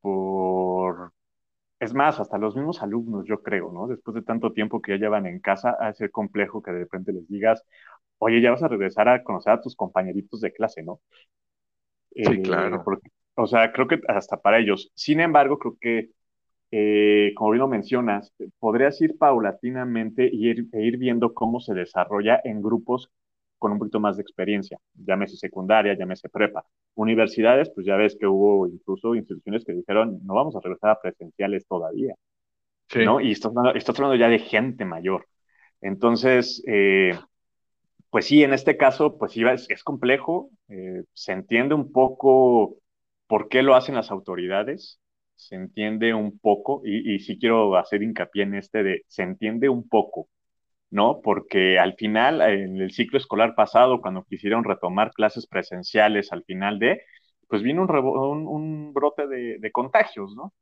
por... 0.00 1.12
Es 1.80 1.94
más, 1.94 2.20
hasta 2.20 2.38
los 2.38 2.56
mismos 2.56 2.82
alumnos, 2.82 3.26
yo 3.26 3.42
creo, 3.42 3.72
¿no? 3.72 3.86
Después 3.88 4.14
de 4.14 4.22
tanto 4.22 4.52
tiempo 4.52 4.82
que 4.82 4.92
ya 4.92 4.98
llevan 4.98 5.26
en 5.26 5.40
casa, 5.40 5.76
de 5.80 5.94
ser 5.94 6.10
complejo 6.12 6.62
que 6.62 6.72
de 6.72 6.80
repente 6.80 7.12
les 7.12 7.28
digas, 7.28 7.64
oye, 8.18 8.40
ya 8.42 8.52
vas 8.52 8.62
a 8.64 8.68
regresar 8.68 9.08
a 9.08 9.22
conocer 9.24 9.52
a 9.54 9.60
tus 9.62 9.76
compañeritos 9.76 10.40
de 10.42 10.52
clase, 10.52 10.82
¿no? 10.84 11.00
Sí, 12.22 12.40
Eh, 12.40 12.40
claro. 12.40 12.84
porque, 12.84 13.08
o 13.36 13.46
sea, 13.46 13.72
creo 13.72 13.86
que 13.88 14.00
hasta 14.08 14.40
para 14.40 14.58
ellos. 14.58 14.90
Sin 14.94 15.20
embargo, 15.20 15.58
creo 15.58 15.76
que 15.80 16.10
eh, 16.72 17.32
como 17.36 17.52
bien 17.52 17.60
lo 17.60 17.68
mencionas, 17.68 18.34
podrías 18.60 19.00
ir 19.02 19.18
paulatinamente 19.18 20.28
y 20.32 20.50
ir, 20.50 20.68
e 20.72 20.82
ir 20.84 20.98
viendo 20.98 21.34
cómo 21.34 21.60
se 21.60 21.74
desarrolla 21.74 22.40
en 22.44 22.62
grupos 22.62 23.10
con 23.58 23.72
un 23.72 23.78
poquito 23.78 24.00
más 24.00 24.16
de 24.16 24.22
experiencia, 24.22 24.78
llámese 24.94 25.36
secundaria, 25.36 25.94
llámese 25.96 26.28
prepa. 26.28 26.64
Universidades, 26.94 27.70
pues 27.74 27.86
ya 27.86 27.96
ves 27.96 28.16
que 28.18 28.26
hubo 28.26 28.66
incluso 28.66 29.14
instituciones 29.14 29.64
que 29.64 29.72
dijeron, 29.72 30.20
no 30.24 30.34
vamos 30.34 30.56
a 30.56 30.60
regresar 30.60 30.90
a 30.90 31.00
presenciales 31.00 31.66
todavía, 31.66 32.14
¿no? 33.00 33.20
Y 33.20 33.32
estás 33.32 33.50
hablando, 33.56 33.74
estás 33.78 33.96
hablando 33.98 34.16
ya 34.16 34.28
de 34.28 34.38
gente 34.40 34.84
mayor. 34.84 35.28
Entonces, 35.80 36.62
eh, 36.66 37.12
pues 38.10 38.26
sí, 38.26 38.42
en 38.42 38.52
este 38.54 38.76
caso, 38.76 39.18
pues 39.18 39.32
sí, 39.32 39.42
es, 39.44 39.68
es 39.70 39.84
complejo, 39.84 40.50
eh, 40.68 41.04
se 41.12 41.32
entiende 41.32 41.74
un 41.74 41.92
poco 41.92 42.76
por 43.26 43.48
qué 43.48 43.62
lo 43.62 43.74
hacen 43.74 43.94
las 43.94 44.10
autoridades, 44.10 45.00
se 45.36 45.56
entiende 45.56 46.14
un 46.14 46.38
poco, 46.38 46.82
y, 46.84 47.14
y 47.14 47.20
sí 47.20 47.38
quiero 47.38 47.76
hacer 47.76 48.02
hincapié 48.02 48.44
en 48.44 48.54
este 48.54 48.82
de, 48.82 49.02
se 49.06 49.22
entiende 49.22 49.68
un 49.68 49.88
poco, 49.88 50.28
¿no? 50.90 51.20
Porque 51.22 51.78
al 51.78 51.94
final, 51.94 52.40
en 52.42 52.80
el 52.80 52.92
ciclo 52.92 53.18
escolar 53.18 53.54
pasado, 53.54 54.00
cuando 54.00 54.24
quisieron 54.24 54.64
retomar 54.64 55.12
clases 55.12 55.46
presenciales 55.46 56.32
al 56.32 56.44
final 56.44 56.78
de, 56.78 57.02
pues 57.48 57.62
vino 57.62 57.82
un, 57.82 58.46
un, 58.46 58.92
brote 58.92 59.26
de, 59.26 59.70
contagios, 59.72 60.34
¿no? 60.34 60.52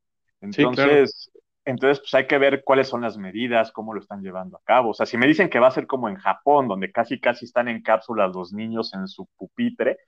Entonces, 0.40 1.30
entonces, 1.66 1.99
pues 1.99 2.14
hay 2.14 2.28
que 2.28 2.38
ver 2.38 2.62
cuáles 2.64 2.88
son 2.88 3.02
las 3.02 3.18
medidas, 3.18 3.73
cómo 3.73 3.92
lo 3.92 4.00
están 4.00 4.23
llevando 4.23 4.56
a 4.56 4.62
cabo. 4.64 4.90
O 4.90 4.95
sea, 4.95 5.04
si 5.04 5.18
me 5.18 5.26
dicen 5.26 5.50
que 5.50 5.59
va 5.59 5.66
a 5.66 5.73
ser 5.73 5.88
como 5.88 6.09
en 6.09 6.14
Japón, 6.14 6.68
donde 6.68 6.92
casi 6.92 7.18
casi 7.21 7.45
están 7.45 7.68
en 7.68 7.83
cápsulas 7.83 8.33
los 8.35 8.52
niños 8.52 8.95
en 8.95 9.09
su 9.09 9.26
pupitre, 9.37 9.99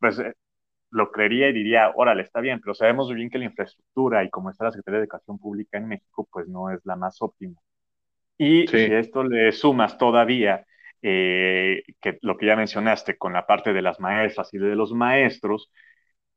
pues 0.00 0.18
eh, 0.18 0.34
lo 0.90 1.10
creería 1.12 1.50
y 1.50 1.52
diría, 1.52 1.92
órale, 1.96 2.22
está 2.22 2.40
bien, 2.40 2.60
pero 2.60 2.74
sabemos 2.74 3.08
muy 3.08 3.16
bien 3.16 3.30
que 3.30 3.38
la 3.38 3.44
infraestructura 3.46 4.24
y 4.24 4.30
como 4.30 4.50
está 4.50 4.64
la 4.64 4.72
Secretaría 4.72 5.00
de 5.00 5.04
Educación 5.04 5.38
Pública 5.38 5.78
en 5.78 5.88
México, 5.88 6.28
pues 6.32 6.48
no 6.48 6.70
es 6.70 6.80
la 6.86 6.96
más 6.96 7.20
óptima. 7.22 7.60
Y 8.38 8.68
si 8.74 8.92
a 8.92 8.98
esto 9.00 9.24
le 9.24 9.52
sumas 9.52 9.98
todavía 9.98 10.64
eh, 11.02 11.82
que 12.00 12.18
lo 12.22 12.36
que 12.36 12.46
ya 12.46 12.56
mencionaste 12.56 13.16
con 13.16 13.32
la 13.32 13.46
parte 13.46 13.72
de 13.72 13.82
las 13.82 14.00
maestras 14.00 14.52
y 14.54 14.58
de 14.58 14.76
los 14.76 14.92
maestros, 14.92 15.70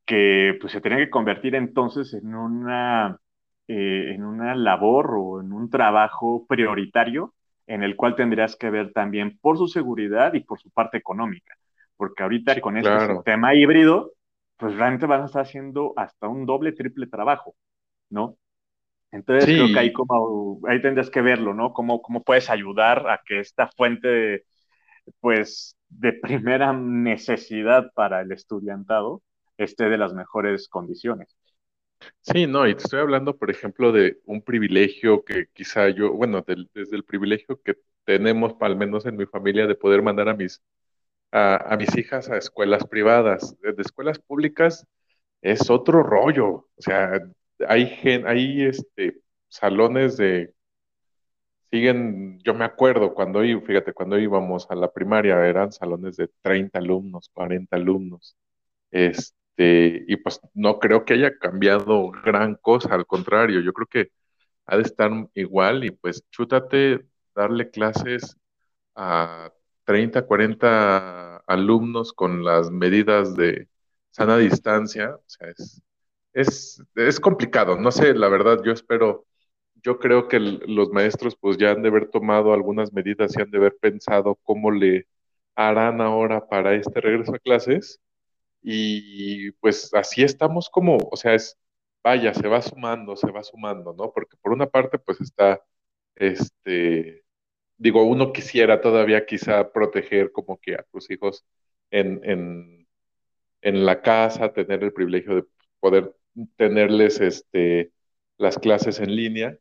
que 0.06 0.58
pues 0.60 0.74
se 0.74 0.82
tienen 0.82 1.00
que 1.00 1.10
convertir 1.10 1.56
entonces 1.56 2.13
en 2.13 2.36
una, 2.36 3.18
eh, 3.68 4.13
en 4.15 4.24
una 4.25 4.56
labor 4.56 5.15
o 5.18 5.41
en 5.41 5.53
un 5.53 5.70
trabajo 5.70 6.46
prioritario 6.48 7.36
en 7.68 7.84
el 7.84 7.96
cual 7.96 8.15
tendrías 8.15 8.56
que 8.56 8.70
ver 8.72 8.91
también 8.94 9.38
por 9.39 9.58
su 9.58 9.68
seguridad 9.68 10.34
y 10.34 10.41
por 10.41 10.60
su 10.60 10.72
parte 10.72 10.98
económica. 10.98 11.56
Porque 11.98 12.24
ahorita 12.24 12.60
con 12.62 12.77
este 12.77 13.00
sistema 13.00 13.53
híbrido, 13.56 14.13
pues 14.58 14.75
realmente 14.75 15.06
van 15.06 15.22
a 15.22 15.25
estar 15.25 15.44
haciendo 15.44 15.94
hasta 15.96 16.27
un 16.27 16.46
doble, 16.46 16.72
triple 16.72 17.08
trabajo, 17.08 17.56
¿no? 18.10 18.38
Entonces 19.11 19.45
creo 19.45 19.67
que 19.67 19.79
ahí 19.79 19.93
como 19.93 20.59
ahí 20.67 20.81
tendrías 20.81 21.09
que 21.09 21.21
verlo, 21.21 21.53
¿no? 21.53 21.73
Cómo, 21.73 22.01
cómo 22.01 22.23
puedes 22.23 22.49
ayudar 22.49 23.09
a 23.09 23.21
que 23.25 23.39
esta 23.39 23.67
fuente, 23.67 24.45
pues, 25.19 25.75
de 25.89 26.13
primera 26.13 26.73
necesidad 26.73 27.91
para 27.93 28.21
el 28.21 28.31
estudiantado 28.31 29.23
esté 29.57 29.89
de 29.89 29.97
las 29.97 30.13
mejores 30.13 30.67
condiciones. 30.69 31.35
Sí, 32.21 32.47
no, 32.47 32.67
y 32.67 32.75
te 32.75 32.83
estoy 32.83 32.99
hablando, 32.99 33.37
por 33.37 33.51
ejemplo, 33.51 33.91
de 33.91 34.19
un 34.25 34.41
privilegio 34.41 35.23
que 35.25 35.47
quizá 35.53 35.89
yo, 35.89 36.13
bueno, 36.13 36.43
desde 36.73 36.95
el 36.95 37.03
privilegio 37.03 37.61
que 37.61 37.75
tenemos, 38.05 38.55
al 38.61 38.77
menos 38.77 39.05
en 39.05 39.17
mi 39.17 39.25
familia, 39.25 39.67
de 39.67 39.75
poder 39.75 40.01
mandar 40.01 40.29
a 40.29 40.33
mis, 40.33 40.61
a, 41.31 41.75
mis 41.77 41.95
hijas 41.97 42.29
a 42.29 42.37
escuelas 42.37 42.85
privadas. 42.87 43.55
De, 43.61 43.75
escuelas 43.81 44.19
públicas 44.19 44.87
es 45.41 45.69
otro 45.69 46.03
rollo. 46.03 46.47
O 46.47 46.81
sea, 46.81 47.19
hay, 47.67 47.99
hay 48.25 48.63
este, 48.63 49.21
salones 49.47 50.17
de 50.17 50.53
siguen, 51.71 52.39
yo 52.43 52.53
me 52.53 52.65
acuerdo 52.65 53.13
cuando, 53.13 53.41
fíjate, 53.41 53.93
cuando 53.93 54.17
íbamos 54.17 54.69
a 54.69 54.75
la 54.75 54.91
primaria 54.91 55.45
eran 55.45 55.71
salones 55.71 56.17
de 56.17 56.29
30 56.41 56.79
alumnos, 56.79 57.29
40 57.33 57.75
alumnos. 57.75 58.35
Este, 58.91 60.05
y 60.07 60.17
pues 60.17 60.41
no 60.53 60.79
creo 60.79 61.05
que 61.05 61.13
haya 61.15 61.37
cambiado 61.37 62.11
gran 62.23 62.55
cosa, 62.55 62.95
al 62.95 63.05
contrario, 63.05 63.61
yo 63.61 63.73
creo 63.73 63.87
que 63.87 64.11
ha 64.65 64.77
de 64.77 64.83
estar 64.83 65.11
igual 65.35 65.83
y 65.85 65.91
pues 65.91 66.23
chútate 66.31 67.05
darle 67.35 67.69
clases 67.71 68.37
a 68.95 69.51
30, 69.85 70.25
40 70.25 71.37
alumnos 71.47 72.13
con 72.13 72.43
las 72.43 72.71
medidas 72.71 73.35
de 73.35 73.67
sana 74.11 74.37
distancia, 74.37 75.15
o 75.15 75.23
sea, 75.27 75.49
es, 75.49 75.81
es, 76.33 76.83
es 76.95 77.19
complicado, 77.19 77.77
no 77.77 77.91
sé, 77.91 78.13
la 78.13 78.29
verdad, 78.29 78.59
yo 78.63 78.71
espero, 78.71 79.25
yo 79.83 80.00
creo 80.00 80.27
que 80.27 80.39
los 80.39 80.89
maestros 80.91 81.36
pues 81.38 81.57
ya 81.57 81.71
han 81.71 81.81
de 81.83 81.89
haber 81.89 82.09
tomado 82.09 82.53
algunas 82.53 82.93
medidas 82.93 83.36
y 83.38 83.41
han 83.41 83.51
de 83.51 83.57
haber 83.57 83.77
pensado 83.77 84.36
cómo 84.43 84.71
le 84.71 85.07
harán 85.55 86.01
ahora 86.01 86.48
para 86.48 86.75
este 86.75 87.01
regreso 87.01 87.33
a 87.36 87.39
clases 87.39 88.00
y 88.62 89.51
pues 89.53 89.93
así 89.93 90.24
estamos 90.24 90.69
como, 90.69 90.98
o 91.12 91.17
sea, 91.17 91.36
es, 91.36 91.57
vaya, 92.03 92.33
se 92.33 92.48
va 92.48 92.62
sumando, 92.62 93.15
se 93.15 93.31
va 93.31 93.43
sumando, 93.43 93.93
¿no? 93.93 94.12
Porque 94.13 94.38
por 94.41 94.53
una 94.53 94.67
parte 94.67 95.00
pues 95.00 95.21
está, 95.21 95.62
este, 96.15 97.24
digo, 97.77 98.03
uno 98.05 98.33
quisiera 98.33 98.81
todavía 98.81 99.25
quizá 99.25 99.71
proteger 99.71 100.31
como 100.31 100.59
que 100.59 100.75
a 100.75 100.83
tus 100.91 101.09
hijos 101.12 101.45
en, 101.91 102.21
en, 102.24 102.88
en 103.62 103.86
la 103.86 104.01
casa, 104.01 104.53
tener 104.53 104.83
el 104.83 104.93
privilegio 104.93 105.36
de 105.36 105.45
poder 105.79 106.13
tenerles 106.58 107.19
este, 107.22 107.91
las 108.38 108.58
clases 108.60 109.00
en 109.00 109.15
línea, 109.15 109.58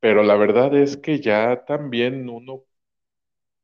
pero 0.00 0.22
la 0.24 0.36
verdad 0.36 0.74
es 0.76 0.96
que 0.98 1.20
ya 1.20 1.64
también 1.66 2.28
uno 2.30 2.64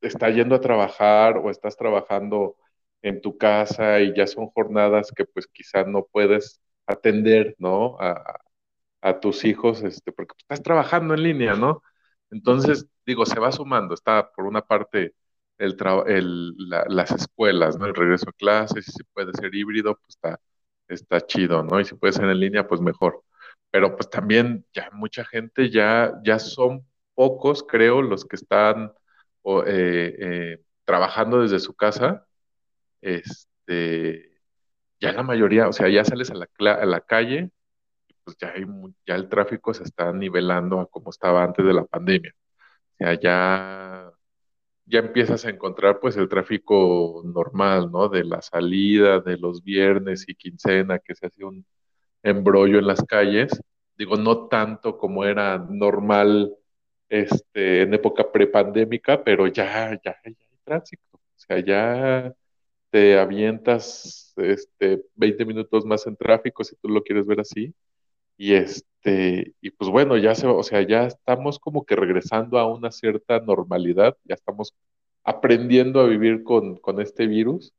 está 0.01 0.29
yendo 0.29 0.55
a 0.55 0.61
trabajar 0.61 1.37
o 1.37 1.49
estás 1.49 1.75
trabajando 1.77 2.55
en 3.01 3.21
tu 3.21 3.37
casa 3.37 3.99
y 4.01 4.15
ya 4.15 4.27
son 4.27 4.47
jornadas 4.49 5.11
que 5.15 5.25
pues 5.25 5.47
quizá 5.47 5.83
no 5.83 6.05
puedes 6.11 6.61
atender, 6.85 7.55
¿no? 7.59 7.97
A, 7.99 8.39
a 9.01 9.19
tus 9.19 9.45
hijos, 9.45 9.83
este, 9.83 10.11
porque 10.11 10.35
estás 10.39 10.63
trabajando 10.63 11.13
en 11.15 11.23
línea, 11.23 11.55
¿no? 11.55 11.83
Entonces, 12.31 12.87
digo, 13.05 13.25
se 13.25 13.39
va 13.39 13.51
sumando, 13.51 13.93
está 13.95 14.31
por 14.33 14.45
una 14.47 14.61
parte 14.63 15.15
el, 15.59 15.77
el 16.07 16.57
las 16.89 17.11
escuelas, 17.11 17.77
¿no? 17.79 17.85
El 17.87 17.95
regreso 17.95 18.29
a 18.29 18.33
clases, 18.33 18.85
si 18.87 19.03
puede 19.13 19.33
ser 19.33 19.53
híbrido, 19.55 19.95
pues 19.95 20.09
está, 20.17 20.39
está 20.87 21.21
chido, 21.21 21.63
¿no? 21.63 21.79
Y 21.79 21.85
si 21.85 21.95
puede 21.95 22.13
ser 22.13 22.25
en 22.25 22.39
línea, 22.39 22.67
pues 22.67 22.81
mejor. 22.81 23.23
Pero 23.71 23.95
pues 23.95 24.09
también 24.09 24.65
ya 24.73 24.89
mucha 24.93 25.25
gente, 25.25 25.69
ya, 25.69 26.13
ya 26.23 26.39
son 26.39 26.85
pocos, 27.15 27.63
creo, 27.63 28.01
los 28.01 28.25
que 28.25 28.35
están 28.37 28.93
eh, 29.65 30.15
eh, 30.19 30.63
trabajando 30.85 31.41
desde 31.41 31.59
su 31.59 31.73
casa. 31.75 32.25
Este, 33.01 34.31
ya 34.99 35.13
la 35.13 35.23
mayoría, 35.23 35.67
o 35.67 35.73
sea, 35.73 35.89
ya 35.89 36.03
sales 36.05 36.31
a 36.31 36.35
la, 36.35 36.73
a 36.73 36.85
la 36.85 37.01
calle, 37.01 37.51
pues 38.23 38.37
ya, 38.37 38.49
hay, 38.55 38.65
ya 39.05 39.15
el 39.15 39.29
tráfico 39.29 39.73
se 39.73 39.83
está 39.83 40.11
nivelando 40.13 40.79
a 40.81 40.87
como 40.87 41.11
estaba 41.11 41.43
antes 41.43 41.65
de 41.65 41.73
la 41.73 41.85
pandemia. 41.85 42.33
O 42.93 42.97
sea, 42.97 43.13
ya, 43.19 44.06
ya 44.87 44.99
empiezas 44.99 45.45
a 45.45 45.49
encontrar 45.49 45.99
pues 45.99 46.17
el 46.17 46.29
tráfico 46.29 47.21
normal, 47.25 47.91
¿no? 47.91 48.09
De 48.09 48.23
la 48.23 48.41
salida, 48.41 49.19
de 49.19 49.37
los 49.37 49.63
viernes 49.63 50.25
y 50.27 50.35
quincena, 50.35 50.99
que 50.99 51.15
se 51.15 51.27
hace 51.27 51.43
un, 51.45 51.65
embrollo 52.23 52.79
en 52.79 52.87
las 52.87 53.03
calles. 53.03 53.59
Digo, 53.97 54.15
no 54.17 54.47
tanto 54.47 54.97
como 54.97 55.25
era 55.25 55.57
normal 55.57 56.55
este, 57.09 57.81
en 57.83 57.93
época 57.93 58.31
prepandémica, 58.31 59.23
pero 59.23 59.47
ya, 59.47 59.91
ya, 59.93 59.99
ya 60.03 60.17
hay 60.23 60.35
tránsito. 60.63 61.03
O 61.13 61.19
sea, 61.39 61.59
ya 61.59 62.33
te 62.89 63.19
avientas 63.19 64.33
este, 64.37 65.03
20 65.15 65.45
minutos 65.45 65.85
más 65.85 66.05
en 66.07 66.15
tráfico, 66.17 66.63
si 66.63 66.75
tú 66.77 66.89
lo 66.89 67.03
quieres 67.03 67.25
ver 67.25 67.39
así. 67.41 67.73
Y 68.37 68.53
este, 68.53 68.85
y 69.61 69.71
pues 69.71 69.89
bueno, 69.89 70.17
ya 70.17 70.35
se, 70.35 70.47
o 70.47 70.63
sea, 70.63 70.81
ya 70.81 71.05
estamos 71.05 71.59
como 71.59 71.85
que 71.85 71.95
regresando 71.95 72.59
a 72.59 72.71
una 72.71 72.91
cierta 72.91 73.39
normalidad, 73.39 74.17
ya 74.23 74.35
estamos 74.35 74.73
aprendiendo 75.23 75.99
a 76.01 76.07
vivir 76.07 76.43
con, 76.43 76.77
con 76.77 77.01
este 77.01 77.27
virus, 77.27 77.73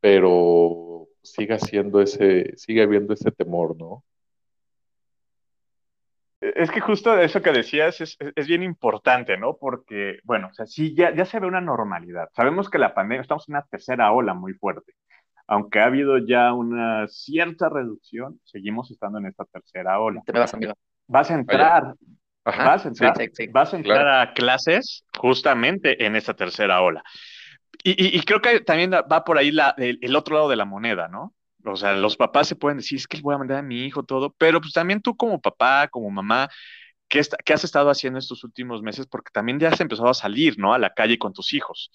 pero 0.00 1.08
siga 1.22 1.58
siendo 1.58 2.00
ese, 2.00 2.56
sigue 2.56 2.82
habiendo 2.82 3.14
ese 3.14 3.30
temor, 3.32 3.76
¿no? 3.76 4.04
Es 6.40 6.70
que 6.70 6.80
justo 6.80 7.18
eso 7.18 7.42
que 7.42 7.50
decías 7.50 8.00
es, 8.00 8.16
bien 8.46 8.62
importante, 8.62 9.36
¿no? 9.36 9.56
Porque, 9.56 10.20
bueno, 10.22 10.48
o 10.48 10.54
sea, 10.54 10.66
sí, 10.66 10.94
ya, 10.94 11.12
ya 11.12 11.24
se 11.24 11.40
ve 11.40 11.48
una 11.48 11.60
normalidad. 11.60 12.28
Sabemos 12.32 12.70
que 12.70 12.78
la 12.78 12.94
pandemia, 12.94 13.22
estamos 13.22 13.48
en 13.48 13.56
una 13.56 13.66
tercera 13.66 14.12
ola 14.12 14.34
muy 14.34 14.54
fuerte. 14.54 14.94
Aunque 15.48 15.80
ha 15.80 15.86
habido 15.86 16.18
ya 16.18 16.52
una 16.52 17.08
cierta 17.08 17.70
reducción, 17.70 18.38
seguimos 18.44 18.90
estando 18.90 19.18
en 19.18 19.26
esta 19.26 19.46
tercera 19.46 19.98
ola. 19.98 20.22
Te 20.24 20.32
vas. 20.32 20.54
Vas 21.10 21.30
a 21.30 21.34
entrar, 21.34 21.94
vas 22.44 22.84
a 22.84 22.88
entrar, 22.88 23.16
vas 23.50 23.72
a 23.72 23.76
entrar 23.78 24.08
a 24.08 24.34
clases 24.34 25.04
justamente 25.18 26.04
en 26.04 26.16
esta 26.16 26.34
tercera 26.34 26.82
ola. 26.82 27.02
Y, 27.82 28.20
creo 28.22 28.42
que 28.42 28.60
también 28.60 28.90
va 28.90 29.24
por 29.24 29.38
ahí 29.38 29.50
la, 29.50 29.74
el, 29.78 30.16
otro 30.16 30.34
lado 30.34 30.48
de 30.50 30.56
la 30.56 30.66
moneda, 30.66 31.08
¿no? 31.08 31.34
O 31.64 31.76
sea, 31.76 31.94
los 31.94 32.16
papás 32.16 32.48
se 32.48 32.56
pueden 32.56 32.78
decir, 32.78 32.98
es 32.98 33.06
que 33.06 33.20
voy 33.22 33.34
a 33.34 33.38
mandar 33.38 33.58
a 33.58 33.62
mi 33.62 33.84
hijo 33.84 34.02
todo, 34.02 34.34
pero 34.36 34.60
pues 34.60 34.72
también 34.74 35.00
tú 35.00 35.16
como 35.16 35.40
papá, 35.40 35.88
como 35.88 36.10
mamá, 36.10 36.48
¿qué, 37.08 37.22
¿qué, 37.44 37.52
has 37.54 37.64
estado 37.64 37.88
haciendo 37.88 38.18
estos 38.18 38.44
últimos 38.44 38.82
meses? 38.82 39.06
Porque 39.06 39.30
también 39.32 39.58
ya 39.58 39.68
has 39.68 39.80
empezado 39.80 40.10
a 40.10 40.14
salir, 40.14 40.58
¿no? 40.58 40.74
A 40.74 40.78
la 40.78 40.92
calle 40.92 41.18
con 41.18 41.32
tus 41.32 41.54
hijos. 41.54 41.90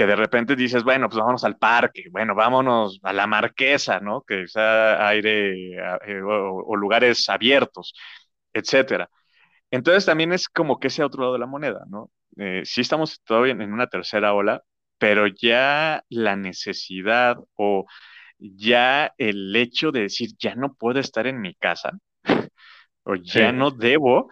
Que 0.00 0.06
de 0.06 0.16
repente 0.16 0.56
dices, 0.56 0.82
bueno, 0.82 1.10
pues 1.10 1.18
vámonos 1.18 1.44
al 1.44 1.58
parque, 1.58 2.04
bueno, 2.10 2.34
vámonos 2.34 3.00
a 3.02 3.12
la 3.12 3.26
marquesa, 3.26 4.00
¿no? 4.00 4.22
Que 4.22 4.46
sea 4.48 5.06
aire 5.08 5.74
eh, 5.74 6.22
o, 6.24 6.74
lugares 6.74 7.28
abiertos, 7.28 7.92
etcétera. 8.54 9.10
Entonces 9.70 10.06
también 10.06 10.32
es 10.32 10.48
como 10.48 10.80
que 10.80 10.88
ese 10.88 11.04
otro 11.04 11.20
lado 11.20 11.34
de 11.34 11.40
la 11.40 11.46
moneda, 11.46 11.84
¿no? 11.90 12.10
Eh, 12.38 12.62
sí 12.64 12.80
estamos 12.80 13.20
todavía 13.24 13.52
en 13.52 13.74
una 13.74 13.88
tercera 13.88 14.32
ola, 14.32 14.62
pero 14.96 15.26
ya 15.26 16.02
la 16.08 16.34
necesidad 16.34 17.36
o 17.56 17.84
ya 18.38 19.12
el 19.18 19.54
hecho 19.54 19.92
de 19.92 20.00
decir, 20.00 20.30
ya 20.38 20.54
no 20.54 20.72
puedo 20.72 20.98
estar 20.98 21.26
en 21.26 21.42
mi 21.42 21.54
casa 21.56 21.92
o 23.02 23.16
ya 23.16 23.52
no 23.52 23.70
debo, 23.70 24.30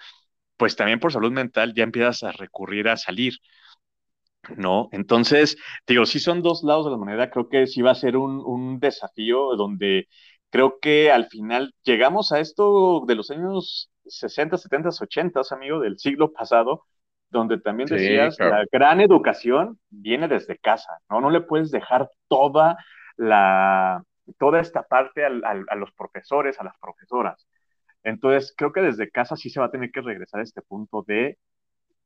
pues 0.57 0.77
también 0.77 0.99
por 0.99 1.13
salud 1.13 1.31
mental 1.31 1.75
ya 1.75 1.85
empiezas 1.85 2.23
a 2.23 2.33
recurrir 2.33 2.89
a 2.89 2.97
salir. 2.97 3.35
¿No? 4.57 4.89
Entonces, 4.93 5.57
digo, 5.87 6.07
sí 6.07 6.21
son 6.21 6.43
dos 6.43 6.63
lados 6.63 6.87
de 6.87 6.93
la 6.93 6.97
moneda, 6.97 7.31
creo 7.31 7.49
que 7.49 7.67
sí 7.67 7.83
va 7.83 7.93
a 7.93 7.95
ser 7.95 8.17
un, 8.17 8.41
un 8.45 8.79
desafío 8.81 9.57
donde 9.57 10.09
creo 10.51 10.79
que 10.81 11.11
al 11.11 11.27
final 11.27 11.75
llegamos 11.83 12.33
a 12.33 12.41
esto 12.41 13.05
de 13.07 13.15
los 13.15 13.31
años 13.31 13.91
60, 14.07 14.57
70, 14.57 14.91
80, 15.01 15.41
amigo, 15.51 15.81
del 15.81 15.99
siglo 15.99 16.33
pasado, 16.33 16.85
donde 17.31 17.59
también 17.59 17.89
decías, 17.89 18.39
la 18.39 18.65
gran 18.73 19.01
educación 19.01 19.79
viene 19.91 20.29
desde 20.29 20.59
casa, 20.59 20.99
¿no? 21.11 21.21
No 21.21 21.31
le 21.31 21.43
puedes 21.43 21.71
dejar 21.71 22.11
toda 22.27 22.79
la, 23.17 24.03
toda 24.39 24.61
esta 24.61 24.83
parte 24.83 25.25
a 25.25 25.75
los 25.75 25.93
profesores, 25.93 26.59
a 26.59 26.65
las 26.65 26.79
profesoras. 26.79 27.47
Entonces, 28.03 28.55
creo 28.57 28.73
que 28.73 28.81
desde 28.81 29.11
casa 29.11 29.37
sí 29.37 29.51
se 29.51 29.61
va 29.61 29.67
a 29.67 29.71
tener 29.71 29.91
que 29.91 30.01
regresar 30.01 30.41
a 30.41 30.45
este 30.45 30.63
punto 30.63 31.05
de, 31.07 31.39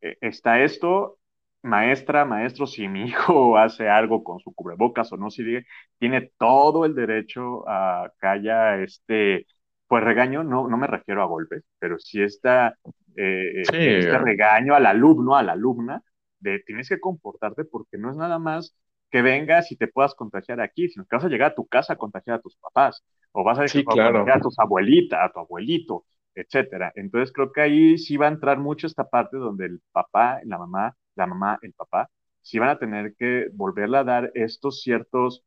eh, 0.01 0.17
está 0.21 0.61
esto, 0.63 1.19
maestra, 1.63 2.25
maestro, 2.25 2.67
si 2.67 2.89
mi 2.89 3.05
hijo 3.09 3.57
hace 3.57 3.89
algo 3.89 4.23
con 4.25 4.41
su 4.41 4.53
cubrebocas 4.53 5.13
o 5.13 5.17
no 5.17 5.31
sigue, 5.31 5.67
tiene 5.99 6.33
todo 6.39 6.85
el 6.85 6.95
derecho 6.95 7.69
a 7.69 8.11
que 8.21 8.27
haya 8.27 8.77
este, 8.79 9.47
pues 9.87 10.05
regaño, 10.05 10.45
no, 10.45 10.69
no 10.69 10.77
me 10.77 10.87
refiero 10.87 11.23
a 11.23 11.27
golpes, 11.27 11.65
pero 11.79 11.99
si 11.99 12.23
está 12.23 12.77
eh, 13.17 13.63
este 13.63 14.19
regaño 14.19 14.75
al 14.75 14.87
alumno, 14.87 15.37
a 15.37 15.43
la 15.43 15.53
alumna, 15.53 16.03
de 16.41 16.61
tienes 16.61 16.89
que 16.89 17.01
comportarte 17.01 17.65
porque 17.65 17.99
no 17.99 18.11
es 18.11 18.17
nada 18.17 18.39
más 18.39 18.75
que 19.11 19.23
vengas 19.23 19.71
y 19.71 19.77
te 19.77 19.89
puedas 19.89 20.15
contagiar 20.15 20.61
aquí, 20.61 20.89
sino 20.89 21.05
que 21.05 21.17
vas 21.17 21.25
a 21.25 21.29
llegar 21.29 21.53
a 21.53 21.55
tu 21.55 21.67
casa 21.67 21.93
a 21.93 21.97
contagiar 21.97 22.39
a 22.39 22.41
tus 22.41 22.57
papás, 22.57 23.05
o 23.33 23.45
vas 23.45 23.59
a, 23.59 23.85
contagiar 23.85 24.39
a 24.39 24.41
tus 24.41 24.59
abuelitas, 24.59 25.21
a 25.23 25.31
tu 25.31 25.41
abuelito, 25.41 26.07
etcétera. 26.35 26.93
Entonces 26.97 27.33
creo 27.33 27.53
que 27.53 27.61
ahí 27.61 27.99
sí 27.99 28.17
va 28.17 28.27
a 28.27 28.31
entrar 28.31 28.59
mucho 28.59 28.87
esta 28.87 29.09
parte 29.09 29.37
donde 29.37 29.67
el 29.67 29.81
papá, 29.93 30.41
la 30.45 30.59
mamá, 30.59 30.97
la 31.17 31.27
mamá, 31.27 31.59
el 31.63 31.73
papá, 31.75 32.11
sí 32.43 32.59
van 32.59 32.71
a 32.71 32.79
tener 32.79 33.15
que 33.17 33.49
volverle 33.55 33.99
a 33.99 34.05
dar 34.05 34.31
estos 34.35 34.83
ciertos, 34.83 35.45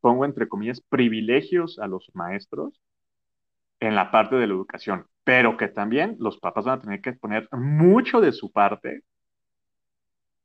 pongo 0.00 0.24
entre 0.26 0.48
comillas, 0.48 0.80
privilegios 0.82 1.78
a 1.80 1.88
los 1.88 2.10
maestros 2.14 2.80
en 3.80 3.94
la 3.94 4.10
parte 4.10 4.36
de 4.36 4.46
la 4.46 4.54
educación, 4.54 5.06
pero 5.24 5.56
que 5.58 5.68
también 5.68 6.16
los 6.18 6.38
papás 6.38 6.64
van 6.64 6.78
a 6.78 6.82
tener 6.82 7.00
que 7.02 7.12
poner 7.12 7.48
mucho 7.52 8.20
de 8.20 8.32
su 8.32 8.50
parte 8.50 9.02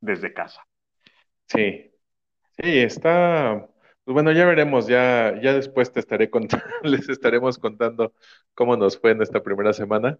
desde 0.00 0.32
casa. 0.32 0.66
Sí, 1.46 1.90
sí, 2.58 2.78
está, 2.80 3.68
pues 4.04 4.14
bueno, 4.14 4.32
ya 4.32 4.46
veremos, 4.46 4.86
ya, 4.88 5.40
ya 5.42 5.54
después 5.54 5.92
te 5.92 6.00
estaré 6.00 6.30
les 6.84 7.08
estaremos 7.08 7.58
contando 7.58 8.14
cómo 8.54 8.76
nos 8.76 8.98
fue 9.00 9.12
en 9.12 9.22
esta 9.22 9.42
primera 9.42 9.72
semana. 9.74 10.18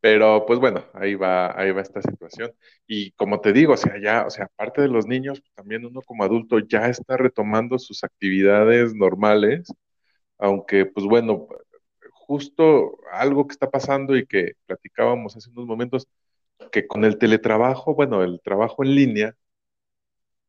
Pero 0.00 0.46
pues 0.46 0.58
bueno, 0.58 0.84
ahí 0.94 1.14
va, 1.14 1.58
ahí 1.60 1.72
va 1.72 1.82
esta 1.82 2.00
situación. 2.02 2.52
Y 2.86 3.12
como 3.12 3.40
te 3.40 3.52
digo, 3.52 3.74
o 3.74 3.76
sea, 3.76 4.00
ya, 4.02 4.26
o 4.26 4.30
sea, 4.30 4.46
aparte 4.46 4.80
de 4.82 4.88
los 4.88 5.06
niños, 5.06 5.40
pues, 5.40 5.52
también 5.54 5.84
uno 5.86 6.00
como 6.02 6.24
adulto 6.24 6.58
ya 6.60 6.86
está 6.88 7.16
retomando 7.18 7.78
sus 7.78 8.02
actividades 8.04 8.94
normales, 8.94 9.72
aunque 10.38 10.86
pues 10.86 11.06
bueno, 11.06 11.48
justo 12.12 12.98
algo 13.12 13.46
que 13.46 13.52
está 13.52 13.70
pasando 13.70 14.16
y 14.16 14.26
que 14.26 14.52
platicábamos 14.66 15.36
hace 15.36 15.50
unos 15.50 15.66
momentos, 15.66 16.08
que 16.72 16.86
con 16.88 17.04
el 17.04 17.18
teletrabajo, 17.18 17.94
bueno, 17.94 18.22
el 18.24 18.40
trabajo 18.42 18.84
en 18.84 18.94
línea, 18.96 19.36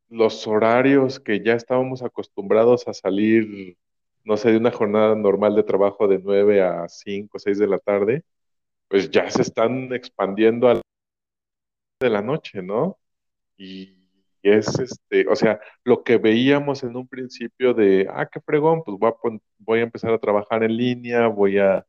los 0.10 0.46
horarios 0.48 1.20
que 1.20 1.42
ya 1.44 1.54
estábamos 1.54 2.04
acostumbrados 2.04 2.88
a 2.88 2.94
salir, 2.94 3.78
no 4.24 4.38
sé, 4.38 4.52
de 4.52 4.58
una 4.58 4.72
jornada 4.72 5.16
normal 5.16 5.56
de 5.56 5.64
trabajo 5.64 6.08
de 6.08 6.20
9 6.20 6.62
a 6.62 6.88
5 6.90 7.38
o 7.38 7.40
6 7.40 7.58
de 7.58 7.68
la 7.68 7.80
tarde, 7.80 8.24
pues 8.92 9.10
ya 9.10 9.30
se 9.32 9.42
están 9.44 9.94
expandiendo 9.94 10.68
a 10.68 10.76
la 10.76 10.82
de 12.02 12.10
la 12.10 12.22
noche, 12.22 12.62
¿no? 12.62 13.00
Y 13.58 13.98
es 14.44 14.68
este, 14.80 15.28
o 15.30 15.36
sea, 15.36 15.60
lo 15.86 16.04
que 16.04 16.18
veíamos 16.18 16.84
en 16.84 16.98
un 16.98 17.08
principio 17.08 17.74
de, 17.74 18.08
ah, 18.12 18.28
qué 18.32 18.42
fregón, 18.42 18.84
pues 18.84 18.98
voy 19.00 19.12
a, 19.12 19.40
voy 19.60 19.80
a 19.80 19.84
empezar 19.84 20.12
a 20.14 20.20
trabajar 20.20 20.64
en 20.64 20.76
línea, 20.78 21.28
voy 21.28 21.60
a 21.60 21.86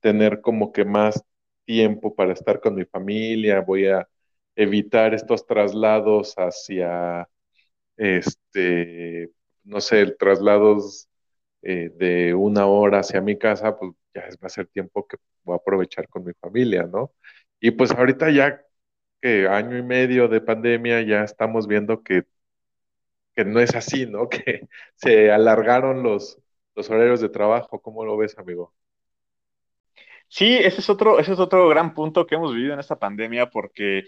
tener 0.00 0.40
como 0.42 0.72
que 0.72 0.84
más 0.84 1.24
tiempo 1.64 2.14
para 2.14 2.32
estar 2.34 2.60
con 2.60 2.76
mi 2.76 2.84
familia, 2.84 3.60
voy 3.60 3.88
a 3.88 4.08
evitar 4.56 5.14
estos 5.14 5.46
traslados 5.46 6.34
hacia, 6.36 7.28
este, 7.96 9.30
no 9.64 9.80
sé, 9.80 10.06
traslados 10.12 11.08
eh, 11.62 11.90
de 11.96 12.34
una 12.34 12.66
hora 12.66 13.00
hacia 13.00 13.20
mi 13.20 13.38
casa, 13.38 13.76
pues 13.76 13.92
ya 14.14 14.22
va 14.42 14.46
a 14.46 14.48
ser 14.48 14.66
tiempo 14.68 15.06
que 15.06 15.16
voy 15.42 15.54
a 15.54 15.56
aprovechar 15.56 16.08
con 16.08 16.24
mi 16.24 16.32
familia, 16.34 16.84
¿no? 16.84 17.12
Y 17.60 17.72
pues 17.72 17.90
ahorita 17.92 18.30
ya 18.30 18.62
que 19.20 19.48
año 19.48 19.78
y 19.78 19.82
medio 19.82 20.28
de 20.28 20.40
pandemia 20.40 21.02
ya 21.02 21.24
estamos 21.24 21.66
viendo 21.66 22.02
que, 22.02 22.24
que 23.34 23.44
no 23.44 23.60
es 23.60 23.74
así, 23.74 24.06
¿no? 24.06 24.28
Que 24.28 24.68
se 24.96 25.32
alargaron 25.32 26.02
los, 26.02 26.38
los 26.74 26.90
horarios 26.90 27.20
de 27.20 27.30
trabajo. 27.30 27.80
¿Cómo 27.80 28.04
lo 28.04 28.16
ves, 28.16 28.38
amigo? 28.38 28.74
Sí, 30.28 30.56
ese 30.56 30.80
es 30.80 30.90
otro, 30.90 31.18
ese 31.18 31.32
es 31.32 31.38
otro 31.38 31.68
gran 31.68 31.94
punto 31.94 32.26
que 32.26 32.34
hemos 32.34 32.54
vivido 32.54 32.74
en 32.74 32.80
esta 32.80 32.98
pandemia 32.98 33.50
porque, 33.50 34.04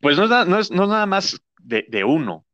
pues 0.00 0.16
no 0.16 0.24
es, 0.24 0.46
no 0.46 0.58
es, 0.58 0.70
no 0.70 0.82
es 0.84 0.88
nada 0.88 1.06
más 1.06 1.40
de, 1.58 1.84
de, 1.88 2.04
uno, 2.04 2.44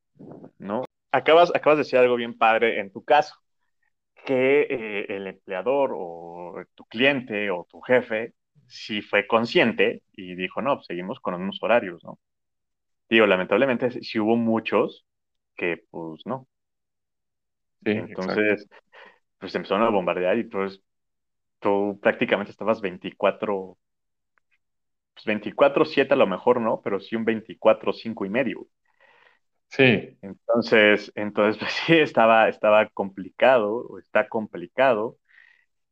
¿no? 0.59 0.85
Acabas, 1.11 1.51
acabas 1.55 1.79
de 1.79 1.85
decir 1.85 1.99
algo 1.99 2.17
bien 2.17 2.39
padre 2.39 2.81
en 2.81 2.91
tu 2.91 3.05
caso 3.05 3.42
que 4.25 4.63
eh, 4.63 5.07
el 5.09 5.27
empleador 5.27 5.93
o 5.95 6.65
tu 6.75 6.85
cliente 6.87 7.51
o 7.51 7.67
tu 7.71 7.81
jefe 7.81 8.35
sí 8.67 9.03
fue 9.03 9.27
consciente 9.27 10.03
y 10.13 10.35
dijo, 10.35 10.63
no, 10.63 10.77
pues 10.77 10.87
seguimos 10.87 11.21
con 11.21 11.33
los 11.33 11.41
mismos 11.41 11.59
horarios, 11.63 12.03
¿no? 12.05 12.19
Digo, 13.09 13.27
lamentablemente 13.27 13.91
sí 14.03 14.19
hubo 14.21 14.37
muchos 14.37 15.07
que 15.57 15.85
pues 15.91 16.27
no. 16.27 16.49
Entonces, 17.85 18.67
pues 19.39 19.55
empezaron 19.55 19.85
a 19.85 19.91
bombardear 19.91 20.39
y 20.39 20.45
pues 20.45 20.83
tú 21.61 21.99
prácticamente 22.03 22.53
estabas 22.53 22.81
24, 22.81 23.79
pues 25.15 25.27
24-7 25.27 26.15
a 26.15 26.17
lo 26.17 26.27
mejor, 26.27 26.61
¿no? 26.61 26.81
Pero 26.83 27.01
sí 27.01 27.17
un 27.17 27.25
24-5 27.25 28.27
y 28.27 28.31
medio. 28.31 28.67
Sí. 29.73 30.19
Entonces, 30.21 31.11
entonces 31.15 31.57
pues 31.61 31.73
sí, 31.87 31.95
estaba, 31.95 32.49
estaba 32.49 32.89
complicado, 32.91 33.75
o 33.75 33.99
está 33.99 34.29
complicado, 34.29 35.17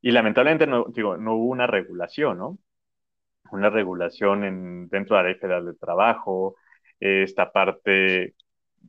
y 0.02 0.12
lamentablemente 0.12 0.66
no, 0.66 0.86
digo, 0.94 1.16
no 1.16 1.34
hubo 1.34 1.46
una 1.46 1.66
regulación, 1.66 2.38
¿no? 2.38 2.58
Una 3.52 3.70
regulación 3.70 4.44
en, 4.44 4.88
dentro 4.88 5.16
de 5.16 5.22
la 5.22 5.28
ley 5.30 5.38
federal 5.38 5.66
de 5.66 5.74
trabajo, 5.74 6.56
esta 7.00 7.50
parte, 7.52 8.34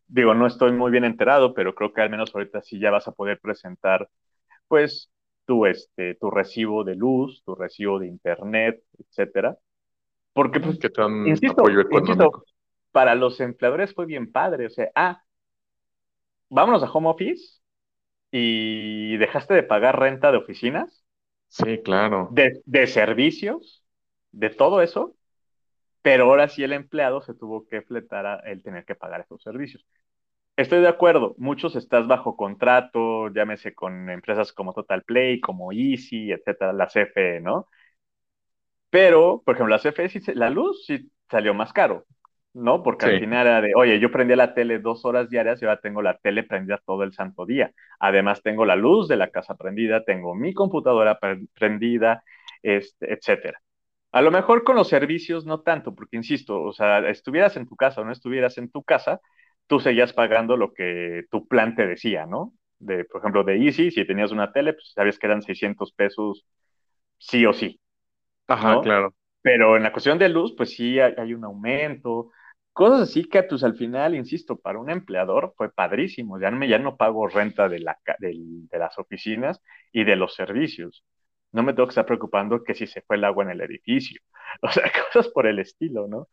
digo, 0.07 0.33
no 0.33 0.45
estoy 0.47 0.73
muy 0.73 0.91
bien 0.91 1.05
enterado, 1.05 1.53
pero 1.53 1.73
creo 1.73 1.93
que 1.93 2.01
al 2.01 2.09
menos 2.09 2.35
ahorita 2.35 2.61
sí 2.61 2.79
ya 2.79 2.91
vas 2.91 3.07
a 3.07 3.13
poder 3.13 3.39
presentar, 3.39 4.09
pues, 4.67 5.09
tu, 5.45 5.65
este, 5.65 6.15
tu 6.15 6.29
recibo 6.29 6.83
de 6.83 6.95
luz, 6.95 7.43
tu 7.45 7.55
recibo 7.55 7.99
de 7.99 8.07
internet, 8.07 8.83
etcétera. 8.99 9.57
Porque, 10.33 10.59
pues, 10.59 10.79
que 10.79 10.89
te 10.89 11.01
apoyo 11.01 11.81
económico 11.81 12.43
para 12.91 13.15
los 13.15 13.39
empleadores 13.39 13.93
fue 13.93 14.05
bien 14.05 14.31
padre. 14.31 14.67
O 14.67 14.69
sea, 14.69 14.91
ah, 14.95 15.23
vámonos 16.49 16.83
a 16.83 16.91
home 16.91 17.09
office 17.09 17.59
y 18.31 19.17
dejaste 19.17 19.53
de 19.55 19.63
pagar 19.63 19.99
renta 19.99 20.31
de 20.31 20.37
oficinas. 20.39 21.05
Sí, 21.49 21.81
claro. 21.83 22.29
De, 22.31 22.61
de 22.65 22.87
servicios, 22.87 23.83
de 24.31 24.49
todo 24.49 24.81
eso. 24.81 25.15
Pero 26.01 26.25
ahora 26.25 26.49
sí 26.49 26.63
el 26.63 26.73
empleado 26.73 27.21
se 27.21 27.33
tuvo 27.35 27.67
que 27.67 27.81
fletar 27.83 28.25
a 28.25 28.35
el 28.39 28.63
tener 28.63 28.85
que 28.85 28.95
pagar 28.95 29.21
esos 29.21 29.41
servicios. 29.43 29.85
Estoy 30.57 30.81
de 30.81 30.87
acuerdo, 30.89 31.35
muchos 31.37 31.75
estás 31.75 32.07
bajo 32.07 32.37
contrato, 32.37 33.29
llámese 33.29 33.73
con 33.75 34.09
empresas 34.09 34.53
como 34.53 34.73
Total 34.73 35.03
Play, 35.03 35.39
como 35.41 35.71
Easy, 35.71 36.31
etcétera, 36.31 36.73
la 36.73 36.89
CFE, 36.89 37.41
¿no? 37.41 37.67
Pero, 38.89 39.41
por 39.45 39.55
ejemplo, 39.55 39.75
la 39.75 39.79
CFE, 39.79 40.35
la 40.35 40.49
luz 40.49 40.85
sí 40.85 41.11
salió 41.29 41.53
más 41.53 41.73
caro. 41.73 42.05
¿No? 42.53 42.83
Porque 42.83 43.05
al 43.05 43.19
final 43.19 43.47
era 43.47 43.61
de, 43.61 43.73
oye, 43.75 43.99
yo 43.99 44.11
prendía 44.11 44.35
la 44.35 44.53
tele 44.53 44.79
dos 44.79 45.05
horas 45.05 45.29
diarias 45.29 45.61
y 45.61 45.65
ahora 45.65 45.79
tengo 45.79 46.01
la 46.01 46.17
tele 46.17 46.43
prendida 46.43 46.81
todo 46.85 47.03
el 47.03 47.13
santo 47.13 47.45
día. 47.45 47.71
Además, 47.99 48.41
tengo 48.43 48.65
la 48.65 48.75
luz 48.75 49.07
de 49.07 49.15
la 49.15 49.29
casa 49.29 49.55
prendida, 49.55 50.03
tengo 50.03 50.35
mi 50.35 50.53
computadora 50.53 51.17
prendida, 51.53 52.23
este, 52.61 53.13
etcétera. 53.13 53.59
A 54.11 54.21
lo 54.21 54.31
mejor 54.31 54.63
con 54.63 54.75
los 54.75 54.89
servicios 54.89 55.45
no 55.45 55.61
tanto, 55.61 55.95
porque 55.95 56.17
insisto, 56.17 56.61
o 56.61 56.73
sea, 56.73 56.99
estuvieras 57.09 57.55
en 57.55 57.67
tu 57.67 57.77
casa 57.77 58.01
o 58.01 58.05
no 58.05 58.11
estuvieras 58.11 58.57
en 58.57 58.69
tu 58.69 58.83
casa, 58.83 59.21
tú 59.67 59.79
seguías 59.79 60.11
pagando 60.11 60.57
lo 60.57 60.73
que 60.73 61.23
tu 61.31 61.47
plan 61.47 61.75
te 61.75 61.87
decía, 61.87 62.25
¿no? 62.25 62.53
De, 62.79 63.05
por 63.05 63.21
ejemplo, 63.21 63.45
de 63.45 63.55
Easy, 63.63 63.91
si 63.91 64.05
tenías 64.05 64.31
una 64.31 64.51
tele, 64.51 64.73
pues 64.73 64.91
sabías 64.93 65.17
que 65.17 65.27
eran 65.27 65.41
600 65.41 65.93
pesos 65.93 66.45
sí 67.17 67.45
o 67.45 67.53
sí. 67.53 67.79
Ajá, 68.47 68.81
claro. 68.81 69.13
Pero 69.41 69.77
en 69.77 69.83
la 69.83 69.93
cuestión 69.93 70.19
de 70.19 70.27
luz, 70.27 70.53
pues 70.57 70.71
sí 70.71 70.99
hay 70.99 71.33
un 71.33 71.45
aumento, 71.45 72.31
Cosas 72.81 73.01
así 73.01 73.25
que 73.25 73.43
pues 73.43 73.63
al 73.63 73.75
final, 73.75 74.15
insisto, 74.15 74.57
para 74.59 74.79
un 74.79 74.89
empleador 74.89 75.53
fue 75.55 75.71
padrísimo. 75.71 76.39
Ya 76.39 76.49
no, 76.49 76.65
ya 76.65 76.79
no 76.79 76.97
pago 76.97 77.27
renta 77.27 77.69
de, 77.69 77.79
la, 77.79 77.99
de, 78.17 78.67
las 78.71 78.97
oficinas 78.97 79.61
y 79.91 80.03
de 80.03 80.15
los 80.15 80.33
servicios. 80.33 81.03
no 81.51 81.61
me 81.61 81.73
tengo 81.73 81.85
que 81.87 81.91
estar 81.91 82.07
preocupando 82.07 82.63
que 82.63 82.73
si 82.73 82.87
se 82.87 83.01
fue 83.03 83.17
el 83.17 83.23
agua 83.23 83.43
en 83.43 83.51
el 83.51 83.61
edificio, 83.61 84.19
o 84.63 84.71
sea, 84.71 84.91
cosas 85.13 85.31
por 85.31 85.45
el 85.45 85.59
estilo, 85.59 86.07
¿no? 86.07 86.27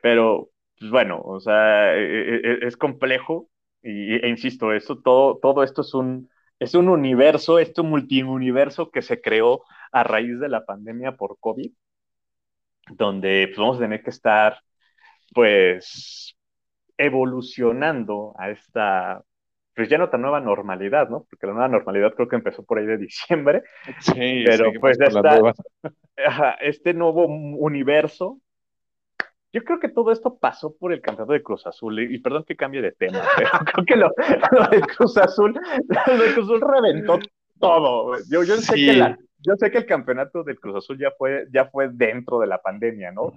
Pero, 0.00 0.50
pues 0.78 0.92
bueno, 0.92 1.20
o 1.22 1.40
sea, 1.40 1.96
e, 1.96 2.36
e, 2.36 2.36
e, 2.36 2.66
es 2.68 2.76
complejo 2.76 3.50
y, 3.82 4.14
e 4.14 4.28
insisto, 4.28 4.72
esto, 4.72 5.02
todo, 5.02 5.38
todo 5.42 5.64
esto 5.64 5.80
es 5.82 5.92
un, 5.94 6.30
es 6.60 6.74
un 6.74 6.88
universo, 6.88 7.58
este 7.58 7.82
multiuniverso 7.82 8.92
que 8.92 9.02
se 9.02 9.20
creó 9.20 9.64
a 9.90 10.04
raíz 10.04 10.38
de 10.38 10.48
la 10.50 10.64
pandemia 10.64 11.16
por 11.16 11.38
COVID, 11.40 11.72
donde 12.90 13.46
pues, 13.48 13.58
vamos 13.58 13.78
a 13.78 13.80
tener 13.80 14.02
que 14.04 14.10
estar, 14.10 14.62
pues, 15.32 16.36
evolucionando 16.96 18.34
a 18.38 18.50
esta, 18.50 19.22
pues 19.74 19.88
ya 19.88 19.98
no 19.98 20.10
tan 20.10 20.22
nueva 20.22 20.40
normalidad, 20.40 21.08
¿no? 21.08 21.26
Porque 21.30 21.46
la 21.46 21.52
nueva 21.52 21.68
normalidad 21.68 22.14
creo 22.14 22.28
que 22.28 22.36
empezó 22.36 22.64
por 22.64 22.78
ahí 22.78 22.86
de 22.86 22.98
diciembre. 22.98 23.62
Sí, 24.00 24.44
pero 24.44 24.72
pues 24.80 24.98
este 26.60 26.94
nuevo 26.94 27.26
universo 27.26 28.40
yo 29.52 29.64
creo 29.64 29.80
que 29.80 29.88
todo 29.88 30.12
esto 30.12 30.38
pasó 30.38 30.76
por 30.76 30.92
el 30.92 31.00
campeonato 31.00 31.32
de 31.32 31.42
Cruz 31.42 31.66
Azul, 31.66 31.98
y, 32.00 32.18
perdón 32.18 32.44
que 32.44 32.56
cambie 32.56 32.80
de 32.80 32.92
tema, 32.92 33.20
pero 33.36 33.50
creo 33.72 33.84
que 33.84 33.96
lo, 33.96 34.10
de 34.70 34.80
Cruz 34.82 35.16
Azul, 35.18 35.54
lo 35.54 36.18
de 36.18 36.34
Cruz 36.34 36.44
Azul 36.46 36.60
reventó 36.60 37.18
todo. 37.58 38.16
Yo, 38.30 38.44
yo, 38.44 38.56
sé 38.56 38.74
que 38.74 38.92
la, 38.92 39.18
yo 39.38 39.56
sé 39.56 39.70
que 39.70 39.78
el 39.78 39.86
campeonato 39.86 40.44
del 40.44 40.60
Cruz 40.60 40.76
Azul 40.76 40.98
ya 40.98 41.10
fue, 41.18 41.46
ya 41.52 41.66
fue 41.66 41.88
dentro 41.90 42.38
de 42.38 42.46
la 42.46 42.58
pandemia, 42.58 43.10
¿no? 43.10 43.32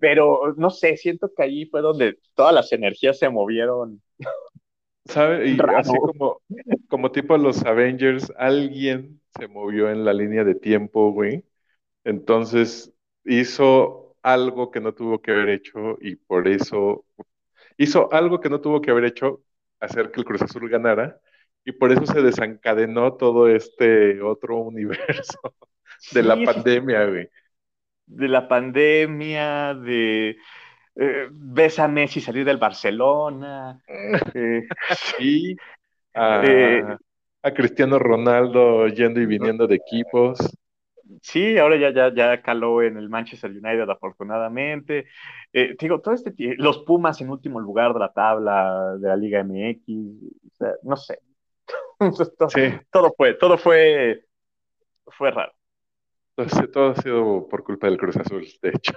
Pero 0.00 0.54
no 0.56 0.70
sé, 0.70 0.96
siento 0.96 1.30
que 1.32 1.42
ahí 1.42 1.66
fue 1.66 1.82
donde 1.82 2.18
todas 2.34 2.54
las 2.54 2.72
energías 2.72 3.18
se 3.18 3.28
movieron. 3.28 4.02
¿Sabe? 5.04 5.50
Y 5.50 5.58
así 5.76 5.96
como, 5.96 6.40
como 6.88 7.12
tipo 7.12 7.36
los 7.36 7.64
Avengers, 7.64 8.32
alguien 8.36 9.20
se 9.38 9.46
movió 9.46 9.90
en 9.90 10.04
la 10.04 10.12
línea 10.12 10.44
de 10.44 10.54
tiempo, 10.54 11.12
güey. 11.12 11.44
Entonces 12.04 12.92
hizo 13.24 14.16
algo 14.22 14.70
que 14.70 14.80
no 14.80 14.94
tuvo 14.94 15.20
que 15.20 15.32
haber 15.32 15.50
hecho 15.50 15.98
y 16.00 16.16
por 16.16 16.48
eso 16.48 17.04
hizo 17.76 18.12
algo 18.12 18.40
que 18.40 18.50
no 18.50 18.60
tuvo 18.60 18.80
que 18.80 18.90
haber 18.90 19.04
hecho, 19.04 19.42
hacer 19.80 20.10
que 20.10 20.20
el 20.20 20.26
Cruz 20.26 20.42
Azul 20.42 20.68
ganara, 20.68 21.20
y 21.64 21.72
por 21.72 21.92
eso 21.92 22.06
se 22.06 22.22
desencadenó 22.22 23.14
todo 23.14 23.48
este 23.48 24.20
otro 24.22 24.56
universo 24.58 25.54
de 26.12 26.22
la 26.22 26.36
pandemia, 26.44 27.06
güey. 27.06 27.28
De 28.10 28.28
la 28.28 28.48
pandemia, 28.48 29.74
de 29.74 30.36
eh, 30.96 31.28
ves 31.30 31.78
a 31.78 31.88
Messi 31.88 32.20
salir 32.20 32.44
del 32.44 32.58
Barcelona. 32.58 33.80
Eh, 34.34 34.62
sí. 35.16 35.56
A, 36.14 36.98
a 37.42 37.54
Cristiano 37.54 37.98
Ronaldo 37.98 38.88
yendo 38.88 39.20
y 39.20 39.26
viniendo 39.26 39.66
de 39.66 39.76
equipos 39.76 40.38
sí, 41.22 41.58
ahora 41.58 41.76
ya, 41.76 41.92
ya, 41.92 42.14
ya 42.14 42.42
caló 42.42 42.82
en 42.82 42.96
el 42.96 43.08
Manchester 43.08 43.50
United, 43.50 43.88
afortunadamente. 43.88 45.06
Eh, 45.52 45.76
digo, 45.78 46.00
todo 46.00 46.14
este 46.14 46.32
los 46.56 46.78
Pumas 46.78 47.20
en 47.20 47.30
último 47.30 47.60
lugar 47.60 47.92
de 47.92 48.00
la 48.00 48.12
tabla 48.12 48.96
de 48.98 49.08
la 49.08 49.16
Liga 49.16 49.40
MX, 49.40 49.82
no 50.82 50.96
sé. 50.96 51.18
todo, 52.90 53.12
fue, 53.16 53.34
todo 53.34 53.58
fue, 53.58 54.24
fue 55.06 55.30
raro. 55.30 55.52
Todo, 56.34 56.90
ha 56.90 56.94
sido 56.94 57.48
por 57.48 57.64
culpa 57.64 57.86
del 57.86 57.98
Cruz 57.98 58.16
Azul, 58.16 58.46
de 58.62 58.70
hecho. 58.70 58.92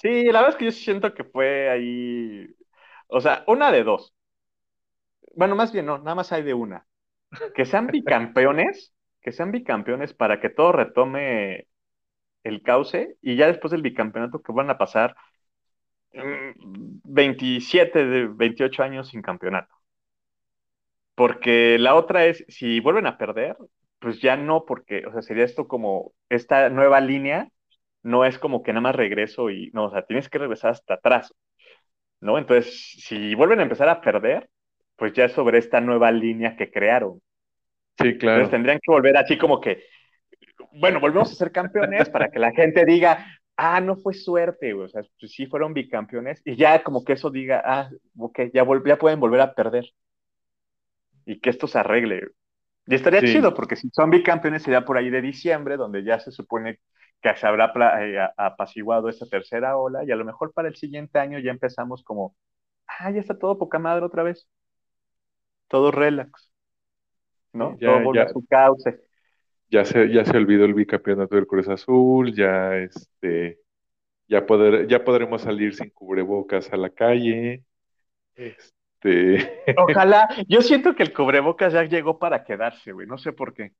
sí, 0.00 0.24
la 0.24 0.40
verdad 0.40 0.50
es 0.50 0.56
que 0.56 0.64
yo 0.66 0.72
siento 0.72 1.14
que 1.14 1.24
fue 1.24 1.70
ahí, 1.70 2.46
o 3.08 3.20
sea, 3.20 3.44
una 3.46 3.70
de 3.70 3.84
dos. 3.84 4.14
Bueno, 5.34 5.54
más 5.54 5.72
bien 5.72 5.86
no, 5.86 5.98
nada 5.98 6.14
más 6.14 6.32
hay 6.32 6.42
de 6.42 6.54
una. 6.54 6.86
Que 7.54 7.64
sean 7.64 7.86
bicampeones 7.86 8.92
que 9.20 9.32
sean 9.32 9.52
bicampeones 9.52 10.14
para 10.14 10.40
que 10.40 10.48
todo 10.50 10.72
retome 10.72 11.66
el 12.44 12.62
cauce 12.62 13.16
y 13.22 13.36
ya 13.36 13.46
después 13.48 13.70
del 13.72 13.82
bicampeonato 13.82 14.42
que 14.42 14.52
van 14.52 14.70
a 14.70 14.78
pasar 14.78 15.16
27 16.12 18.04
mm, 18.04 18.10
de 18.10 18.26
28 18.28 18.82
años 18.82 19.08
sin 19.08 19.22
campeonato. 19.22 19.74
Porque 21.14 21.78
la 21.78 21.94
otra 21.94 22.26
es, 22.26 22.44
si 22.48 22.80
vuelven 22.80 23.06
a 23.06 23.18
perder, 23.18 23.56
pues 24.00 24.20
ya 24.20 24.36
no, 24.36 24.64
porque, 24.64 25.06
o 25.06 25.12
sea, 25.12 25.22
sería 25.22 25.44
esto 25.44 25.68
como 25.68 26.12
esta 26.28 26.68
nueva 26.70 27.00
línea, 27.00 27.48
no 28.02 28.24
es 28.24 28.38
como 28.38 28.62
que 28.62 28.72
nada 28.72 28.80
más 28.80 28.96
regreso 28.96 29.50
y, 29.50 29.70
no, 29.72 29.84
o 29.84 29.90
sea, 29.90 30.02
tienes 30.02 30.28
que 30.28 30.38
regresar 30.38 30.72
hasta 30.72 30.94
atrás, 30.94 31.34
¿no? 32.20 32.38
Entonces, 32.38 32.96
si 33.06 33.34
vuelven 33.34 33.60
a 33.60 33.64
empezar 33.64 33.88
a 33.88 34.00
perder, 34.00 34.48
pues 34.96 35.12
ya 35.12 35.26
es 35.26 35.32
sobre 35.32 35.58
esta 35.58 35.80
nueva 35.80 36.10
línea 36.10 36.56
que 36.56 36.70
crearon. 36.70 37.20
Sí, 37.98 38.16
claro. 38.16 38.38
Entonces 38.38 38.50
tendrían 38.50 38.78
que 38.82 38.90
volver 38.90 39.16
así 39.16 39.36
como 39.36 39.60
que, 39.60 39.84
bueno, 40.72 40.98
volvemos 40.98 41.30
a 41.30 41.34
ser 41.34 41.52
campeones 41.52 42.08
para 42.08 42.30
que 42.30 42.38
la 42.38 42.52
gente 42.52 42.84
diga, 42.86 43.26
ah, 43.56 43.80
no 43.80 43.96
fue 43.96 44.14
suerte, 44.14 44.72
o 44.72 44.88
sea, 44.88 45.02
pues 45.18 45.32
sí 45.32 45.46
fueron 45.46 45.74
bicampeones, 45.74 46.40
y 46.46 46.56
ya 46.56 46.82
como 46.82 47.04
que 47.04 47.12
eso 47.12 47.30
diga, 47.30 47.62
ah, 47.64 47.90
ok, 48.16 48.40
ya, 48.54 48.64
ya 48.86 48.98
pueden 48.98 49.20
volver 49.20 49.42
a 49.42 49.54
perder. 49.54 49.84
Y 51.26 51.38
que 51.38 51.50
esto 51.50 51.66
se 51.66 51.78
arregle. 51.78 52.28
Y 52.90 52.96
estaría 52.96 53.20
chido, 53.20 53.54
porque 53.54 53.76
si 53.76 53.88
son 53.90 54.10
bicampeones 54.10 54.64
sería 54.64 54.84
por 54.84 54.98
ahí 54.98 55.10
de 55.10 55.22
diciembre, 55.22 55.76
donde 55.76 56.02
ya 56.02 56.18
se 56.18 56.32
supone 56.32 56.80
que 57.22 57.36
se 57.36 57.46
habrá 57.46 57.72
eh, 58.02 58.18
apaciguado 58.36 59.08
esa 59.08 59.26
tercera 59.26 59.76
ola, 59.76 60.02
y 60.04 60.10
a 60.10 60.16
lo 60.16 60.24
mejor 60.24 60.52
para 60.52 60.66
el 60.66 60.74
siguiente 60.74 61.20
año 61.20 61.38
ya 61.38 61.52
empezamos 61.52 62.02
como, 62.02 62.34
ah, 62.88 63.12
ya 63.12 63.20
está 63.20 63.38
todo 63.38 63.58
poca 63.58 63.78
madre 63.78 64.04
otra 64.04 64.24
vez. 64.24 64.48
Todo 65.68 65.92
relax. 65.92 66.50
¿no? 67.52 67.78
Ya, 67.78 68.02
Todo 68.02 68.28
su 68.32 68.46
cauce. 68.46 69.00
Ya 69.70 69.84
se, 69.84 70.12
ya 70.12 70.24
se 70.24 70.36
olvidó 70.36 70.64
el 70.64 70.74
bicampeonato 70.74 71.36
del 71.36 71.46
Cruz 71.46 71.68
Azul, 71.68 72.34
ya 72.34 72.76
este, 72.76 73.60
ya 74.26 74.44
poder, 74.44 74.88
ya 74.88 75.04
podremos 75.04 75.42
salir 75.42 75.76
sin 75.76 75.90
cubrebocas 75.90 76.72
a 76.72 76.76
la 76.76 76.90
calle. 76.90 77.62
Este. 78.34 78.79
Ojalá, 79.76 80.28
yo 80.48 80.60
siento 80.60 80.94
que 80.94 81.02
el 81.02 81.12
cubrebocas 81.12 81.72
ya 81.72 81.84
llegó 81.84 82.18
para 82.18 82.44
quedarse, 82.44 82.92
güey, 82.92 83.06
no 83.06 83.18
sé 83.18 83.32
por 83.32 83.54
qué. 83.54 83.72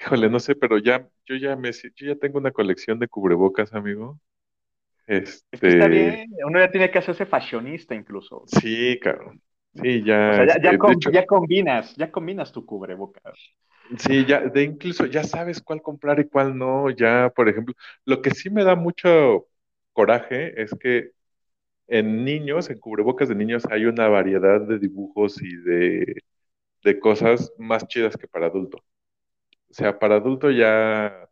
Híjole, 0.00 0.30
no 0.30 0.38
sé, 0.38 0.54
pero 0.54 0.78
ya, 0.78 1.08
yo 1.26 1.36
ya 1.36 1.56
me, 1.56 1.72
yo 1.72 2.06
ya 2.06 2.14
tengo 2.14 2.38
una 2.38 2.52
colección 2.52 2.98
de 2.98 3.08
cubrebocas, 3.08 3.74
amigo. 3.74 4.20
Este... 5.06 5.68
está 5.68 5.88
bien, 5.88 6.30
uno 6.46 6.60
ya 6.60 6.70
tiene 6.70 6.90
que 6.90 6.98
hacerse 6.98 7.26
fashionista 7.26 7.94
incluso. 7.94 8.44
Sí, 8.46 8.98
cabrón. 9.00 9.40
Sí, 9.74 10.02
ya. 10.04 10.46
ya, 10.46 10.60
ya, 11.12 11.26
combinas, 11.26 11.94
ya 11.96 12.10
combinas 12.10 12.52
tu 12.52 12.64
cubrebocas. 12.64 13.38
Sí, 13.96 14.24
ya, 14.26 14.40
de 14.40 14.64
incluso 14.64 15.06
ya 15.06 15.24
sabes 15.24 15.62
cuál 15.62 15.80
comprar 15.82 16.20
y 16.20 16.28
cuál 16.28 16.56
no. 16.56 16.90
Ya, 16.90 17.32
por 17.34 17.48
ejemplo, 17.48 17.74
lo 18.04 18.20
que 18.20 18.30
sí 18.30 18.50
me 18.50 18.64
da 18.64 18.74
mucho 18.76 19.46
coraje 19.92 20.60
es 20.60 20.74
que 20.78 21.12
en 21.88 22.24
niños, 22.24 22.70
en 22.70 22.78
cubrebocas 22.80 23.28
de 23.28 23.34
niños, 23.36 23.64
hay 23.70 23.86
una 23.86 24.08
variedad 24.08 24.60
de 24.62 24.78
dibujos 24.78 25.40
y 25.42 25.56
de, 25.56 26.22
de 26.84 27.00
cosas 27.00 27.52
más 27.58 27.86
chidas 27.88 28.16
que 28.16 28.28
para 28.28 28.46
adulto. 28.48 28.78
O 29.70 29.74
sea, 29.74 29.98
para 29.98 30.16
adulto 30.16 30.50
ya 30.50 31.28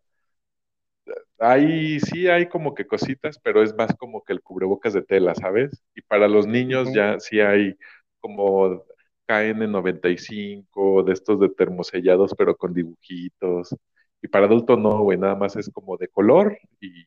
hay, 1.39 2.01
sí 2.01 2.29
hay 2.29 2.49
como 2.49 2.75
que 2.75 2.87
cositas, 2.87 3.39
pero 3.39 3.63
es 3.63 3.75
más 3.77 3.95
como 3.97 4.23
que 4.25 4.33
el 4.33 4.43
cubrebocas 4.43 4.93
de 4.95 5.03
tela, 5.03 5.35
¿sabes? 5.35 5.83
Y 5.95 6.03
para 6.03 6.29
los 6.29 6.47
niños 6.47 6.93
ya 6.95 7.19
sí 7.21 7.41
hay 7.41 7.77
como 8.21 8.85
KN95, 9.27 11.03
de 11.03 11.13
estos 11.13 11.41
de 11.41 11.49
termosellados, 11.51 12.35
pero 12.37 12.57
con 12.57 12.73
dibujitos. 12.75 13.75
Y 14.23 14.29
para 14.29 14.47
adulto 14.47 14.77
no, 14.77 15.01
güey, 15.03 15.19
nada 15.19 15.35
más 15.37 15.57
es 15.57 15.71
como 15.71 15.97
de 15.97 16.09
color 16.09 16.59
y, 16.81 17.05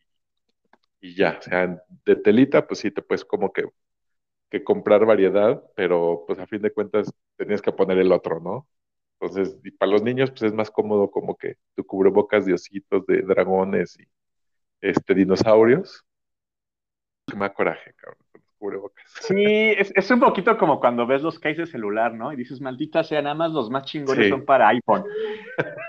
y 1.01 1.15
ya. 1.15 1.37
O 1.39 1.41
sea, 1.41 1.83
de 2.05 2.15
telita, 2.17 2.67
pues 2.67 2.79
sí 2.81 2.91
te 2.91 3.01
puedes 3.01 3.25
como 3.25 3.51
que, 3.53 3.65
que 4.51 4.63
comprar 4.63 5.05
variedad, 5.05 5.63
pero 5.75 6.25
pues 6.27 6.39
a 6.39 6.47
fin 6.47 6.61
de 6.61 6.73
cuentas 6.73 7.11
tenías 7.37 7.61
que 7.61 7.71
poner 7.73 7.99
el 7.99 8.11
otro, 8.11 8.39
¿no? 8.41 8.67
Entonces, 9.21 9.59
y 9.63 9.71
para 9.71 9.91
los 9.93 10.03
niños, 10.03 10.31
pues 10.31 10.43
es 10.43 10.53
más 10.53 10.71
cómodo 10.71 11.11
como 11.11 11.37
que 11.37 11.55
tu 11.75 11.85
cubrebocas 11.85 12.45
de 12.45 12.53
ositos, 12.55 13.05
de 13.07 13.21
dragones 13.23 13.97
y 13.99 14.05
este, 14.81 15.15
dinosaurios. 15.15 16.05
Me 17.33 17.39
da 17.47 17.53
coraje, 17.53 17.93
cabrón. 17.95 18.18
Sí, 19.21 19.45
es, 19.45 20.11
un 20.11 20.19
poquito 20.19 20.57
como 20.57 20.79
cuando 20.79 21.07
ves 21.07 21.21
los 21.21 21.39
cases 21.39 21.69
celular, 21.69 22.13
¿no? 22.13 22.33
Y 22.33 22.35
dices, 22.35 22.59
maldita 22.59 23.03
sea, 23.03 23.21
nada 23.21 23.35
más 23.35 23.51
los 23.51 23.69
más 23.69 23.85
chingones 23.85 24.29
son 24.29 24.45
para 24.45 24.67
iPhone. 24.69 25.03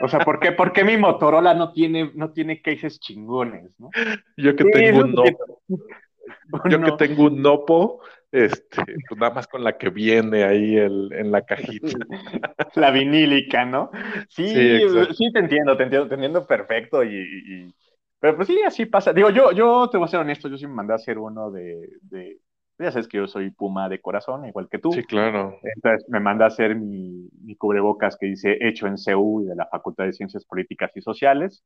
O 0.02 0.08
sea, 0.08 0.20
¿por 0.20 0.38
qué, 0.38 0.52
¿por 0.52 0.72
qué 0.72 0.84
mi 0.84 0.96
Motorola 0.96 1.52
no 1.54 1.72
tiene, 1.72 2.12
no 2.14 2.32
tiene 2.32 2.62
cases 2.62 3.00
chingones, 3.00 3.72
no? 3.78 3.90
Yo 4.36 4.54
que 4.54 4.64
tengo 4.64 5.00
un 5.00 5.12
Nopo, 5.12 5.62
yo 6.70 6.80
que 6.80 6.92
tengo 6.92 7.24
un 7.24 7.42
Nopo, 7.42 8.00
este, 8.30 8.84
pues 9.08 9.20
nada 9.20 9.34
más 9.34 9.48
con 9.48 9.64
la 9.64 9.76
que 9.76 9.90
viene 9.90 10.44
ahí 10.44 10.76
el, 10.76 11.12
en 11.12 11.32
la 11.32 11.42
cajita. 11.42 11.88
La 12.76 12.92
vinílica, 12.92 13.64
¿no? 13.64 13.90
Sí, 14.28 14.46
sí, 14.46 15.32
te 15.32 15.40
entiendo, 15.40 15.76
te 15.76 15.82
entiendo, 15.82 16.08
te 16.08 16.14
entiendo 16.14 16.46
perfecto 16.46 17.02
y, 17.02 17.74
Pero 18.20 18.36
pues 18.36 18.46
sí, 18.46 18.60
así 18.64 18.86
pasa. 18.86 19.12
Digo, 19.12 19.30
yo, 19.30 19.50
yo 19.50 19.90
te 19.90 19.98
voy 19.98 20.04
a 20.04 20.08
ser 20.08 20.20
honesto, 20.20 20.48
yo 20.48 20.56
sí 20.56 20.68
me 20.68 20.74
mandé 20.74 20.92
a 20.92 20.96
hacer 20.96 21.18
uno 21.18 21.50
de 21.50 22.38
ya 22.80 22.92
sabes 22.92 23.08
que 23.08 23.18
yo 23.18 23.26
soy 23.26 23.50
Puma 23.50 23.88
de 23.88 24.00
corazón, 24.00 24.46
igual 24.46 24.68
que 24.68 24.78
tú. 24.78 24.96
Sí, 24.96 25.06
claro. 25.06 25.58
Entonces 25.62 26.08
me 26.08 26.20
manda 26.20 26.44
a 26.46 26.48
hacer 26.48 26.76
mi, 26.76 27.28
mi 27.42 27.56
cubrebocas 27.56 28.16
que 28.18 28.26
dice 28.26 28.58
hecho 28.60 28.86
en 28.86 28.98
CEU 28.98 29.42
y 29.42 29.46
de 29.46 29.56
la 29.56 29.66
Facultad 29.68 30.04
de 30.06 30.12
Ciencias 30.14 30.44
Políticas 30.46 30.92
y 30.96 31.02
Sociales. 31.02 31.64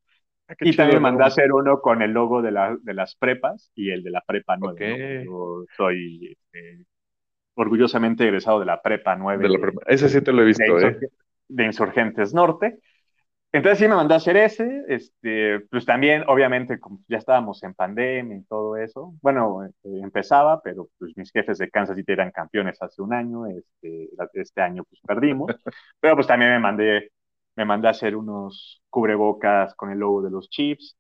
Ah, 0.49 0.55
Y 0.63 0.75
chido, 0.75 0.77
también 0.77 0.99
me 0.99 1.03
¿no? 1.03 1.11
mandó 1.11 1.25
a 1.25 1.29
hacer 1.29 1.53
uno 1.53 1.81
con 1.81 2.03
el 2.03 2.13
logo 2.13 2.43
de, 2.43 2.53
la, 2.53 2.77
de 2.83 2.95
las 2.95 3.17
prepas 3.17 3.71
y 3.75 3.91
el 3.91 4.03
de 4.05 4.11
la 4.11 4.23
prepa 4.23 4.57
9. 4.57 4.83
Ok. 4.83 5.25
Yo 5.25 5.65
soy 5.77 6.37
eh, 6.55 6.85
orgullosamente 7.55 8.25
egresado 8.25 8.61
de 8.61 8.67
la 8.67 8.83
prepa 8.83 9.17
9 9.17 9.45
De 9.45 9.49
la 9.51 9.59
prim- 9.61 9.79
Ese 9.87 10.09
sí 10.09 10.23
te 10.23 10.33
lo 10.33 10.43
he 10.43 10.47
de 10.53 10.65
visto, 10.67 10.81
¿eh? 10.81 10.99
De 11.49 11.65
Insurgentes 11.67 12.35
Norte. 12.35 12.79
Entonces 13.55 13.79
sí 13.79 13.89
me 13.89 13.95
mandó 13.95 14.15
a 14.15 14.17
hacer 14.17 14.37
ese, 14.37 14.83
este, 14.89 15.61
pues 15.71 15.87
también, 15.87 16.25
obviamente, 16.29 16.81
como 16.81 16.99
ya 17.09 17.19
estábamos 17.19 17.63
en 17.63 17.73
pandemia 17.75 18.37
y 18.39 18.43
todo 18.45 18.77
eso, 18.77 19.15
bueno, 19.23 19.65
eh, 19.65 19.71
empezaba, 20.03 20.61
pero 20.61 20.89
pues 20.99 21.17
mis 21.17 21.31
jefes 21.31 21.59
de 21.59 21.71
Kansas 21.71 21.97
City 21.97 22.13
eran 22.13 22.33
campeones 22.33 22.83
hace 22.83 23.01
un 23.01 23.15
año, 23.15 23.47
este, 23.47 24.11
este 24.35 24.61
año 24.61 24.83
pues 24.85 25.01
perdimos, 25.07 25.57
pero 26.01 26.17
pues 26.17 26.27
también 26.27 26.51
me 26.53 26.59
mandé, 26.59 27.13
me 27.57 27.65
mandé 27.65 27.87
a 27.89 27.91
hacer 27.93 28.17
unos 28.17 28.83
cubrebocas 28.91 29.75
con 29.77 29.91
el 29.93 30.01
logo 30.01 30.23
de 30.23 30.31
los 30.33 30.51
Chiefs, 30.51 30.97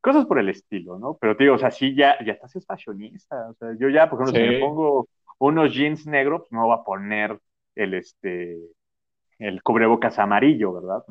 cosas 0.00 0.26
por 0.26 0.38
el 0.40 0.48
estilo, 0.50 0.98
¿no? 0.98 1.16
Pero 1.20 1.36
te 1.36 1.44
digo, 1.44 1.56
o 1.56 1.58
sea, 1.58 1.70
sí 1.72 1.94
ya, 1.96 2.16
ya 2.24 2.34
estás 2.34 2.56
es 2.56 2.66
fashionista, 2.66 3.50
o 3.50 3.54
sea, 3.54 3.70
yo 3.78 3.88
ya, 3.90 4.10
por 4.10 4.18
ejemplo, 4.20 4.34
si 4.34 4.42
me 4.42 4.52
Sí. 4.52 4.58
pongo 4.58 5.08
unos 5.38 5.74
jeans 5.74 6.06
negros, 6.06 6.42
pues 6.42 6.52
no 6.52 6.66
voy 6.66 6.76
a 6.78 6.84
poner 6.84 7.40
el, 7.76 7.94
este, 7.94 8.58
el 9.38 9.62
cubrebocas 9.62 10.18
amarillo, 10.18 10.72
¿verdad? 10.74 11.04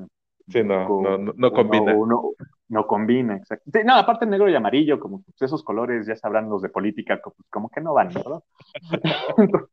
Sí, 0.50 0.64
no, 0.64 0.88
Con- 0.88 1.04
no, 1.04 1.18
no, 1.18 1.34
no 1.36 1.52
combina. 1.54 1.94
uno- 1.96 2.32
no 2.70 2.88
combina, 2.88 3.36
exacto. 3.38 3.70
Sí, 3.72 3.80
no, 3.86 3.96
aparte 3.96 4.26
negro 4.26 4.50
y 4.50 4.56
amarillo, 4.56 5.00
como 5.00 5.22
pues, 5.24 5.42
esos 5.42 5.64
colores, 5.64 6.06
ya 6.08 6.16
sabrán 6.16 6.50
los 6.50 6.62
de 6.62 6.70
política, 6.70 7.22
como, 7.22 7.36
como 7.50 7.70
que 7.70 7.82
no 7.82 7.94
van, 7.94 8.10
¿verdad? 8.10 8.42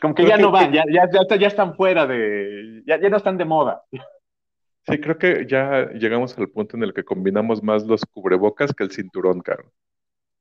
como 0.00 0.14
que 0.14 0.22
Creo 0.24 0.28
ya 0.28 0.36
que- 0.36 0.42
no 0.42 0.50
van, 0.50 0.72
ya, 0.72 0.84
ya, 0.92 1.08
ya, 1.10 1.36
ya 1.36 1.46
están 1.46 1.74
fuera 1.74 2.06
de, 2.06 2.82
ya, 2.86 3.00
ya 3.00 3.08
no 3.08 3.16
están 3.16 3.36
de 3.38 3.44
moda. 3.44 3.82
Sí, 3.92 4.98
creo 5.00 5.16
que 5.18 5.46
ya 5.46 5.90
llegamos 5.92 6.36
al 6.38 6.48
punto 6.48 6.76
en 6.76 6.82
el 6.82 6.92
que 6.94 7.04
combinamos 7.04 7.62
más 7.62 7.84
los 7.86 8.04
cubrebocas 8.06 8.72
que 8.74 8.82
el 8.84 8.90
cinturón, 8.90 9.40
caro. 9.40 9.70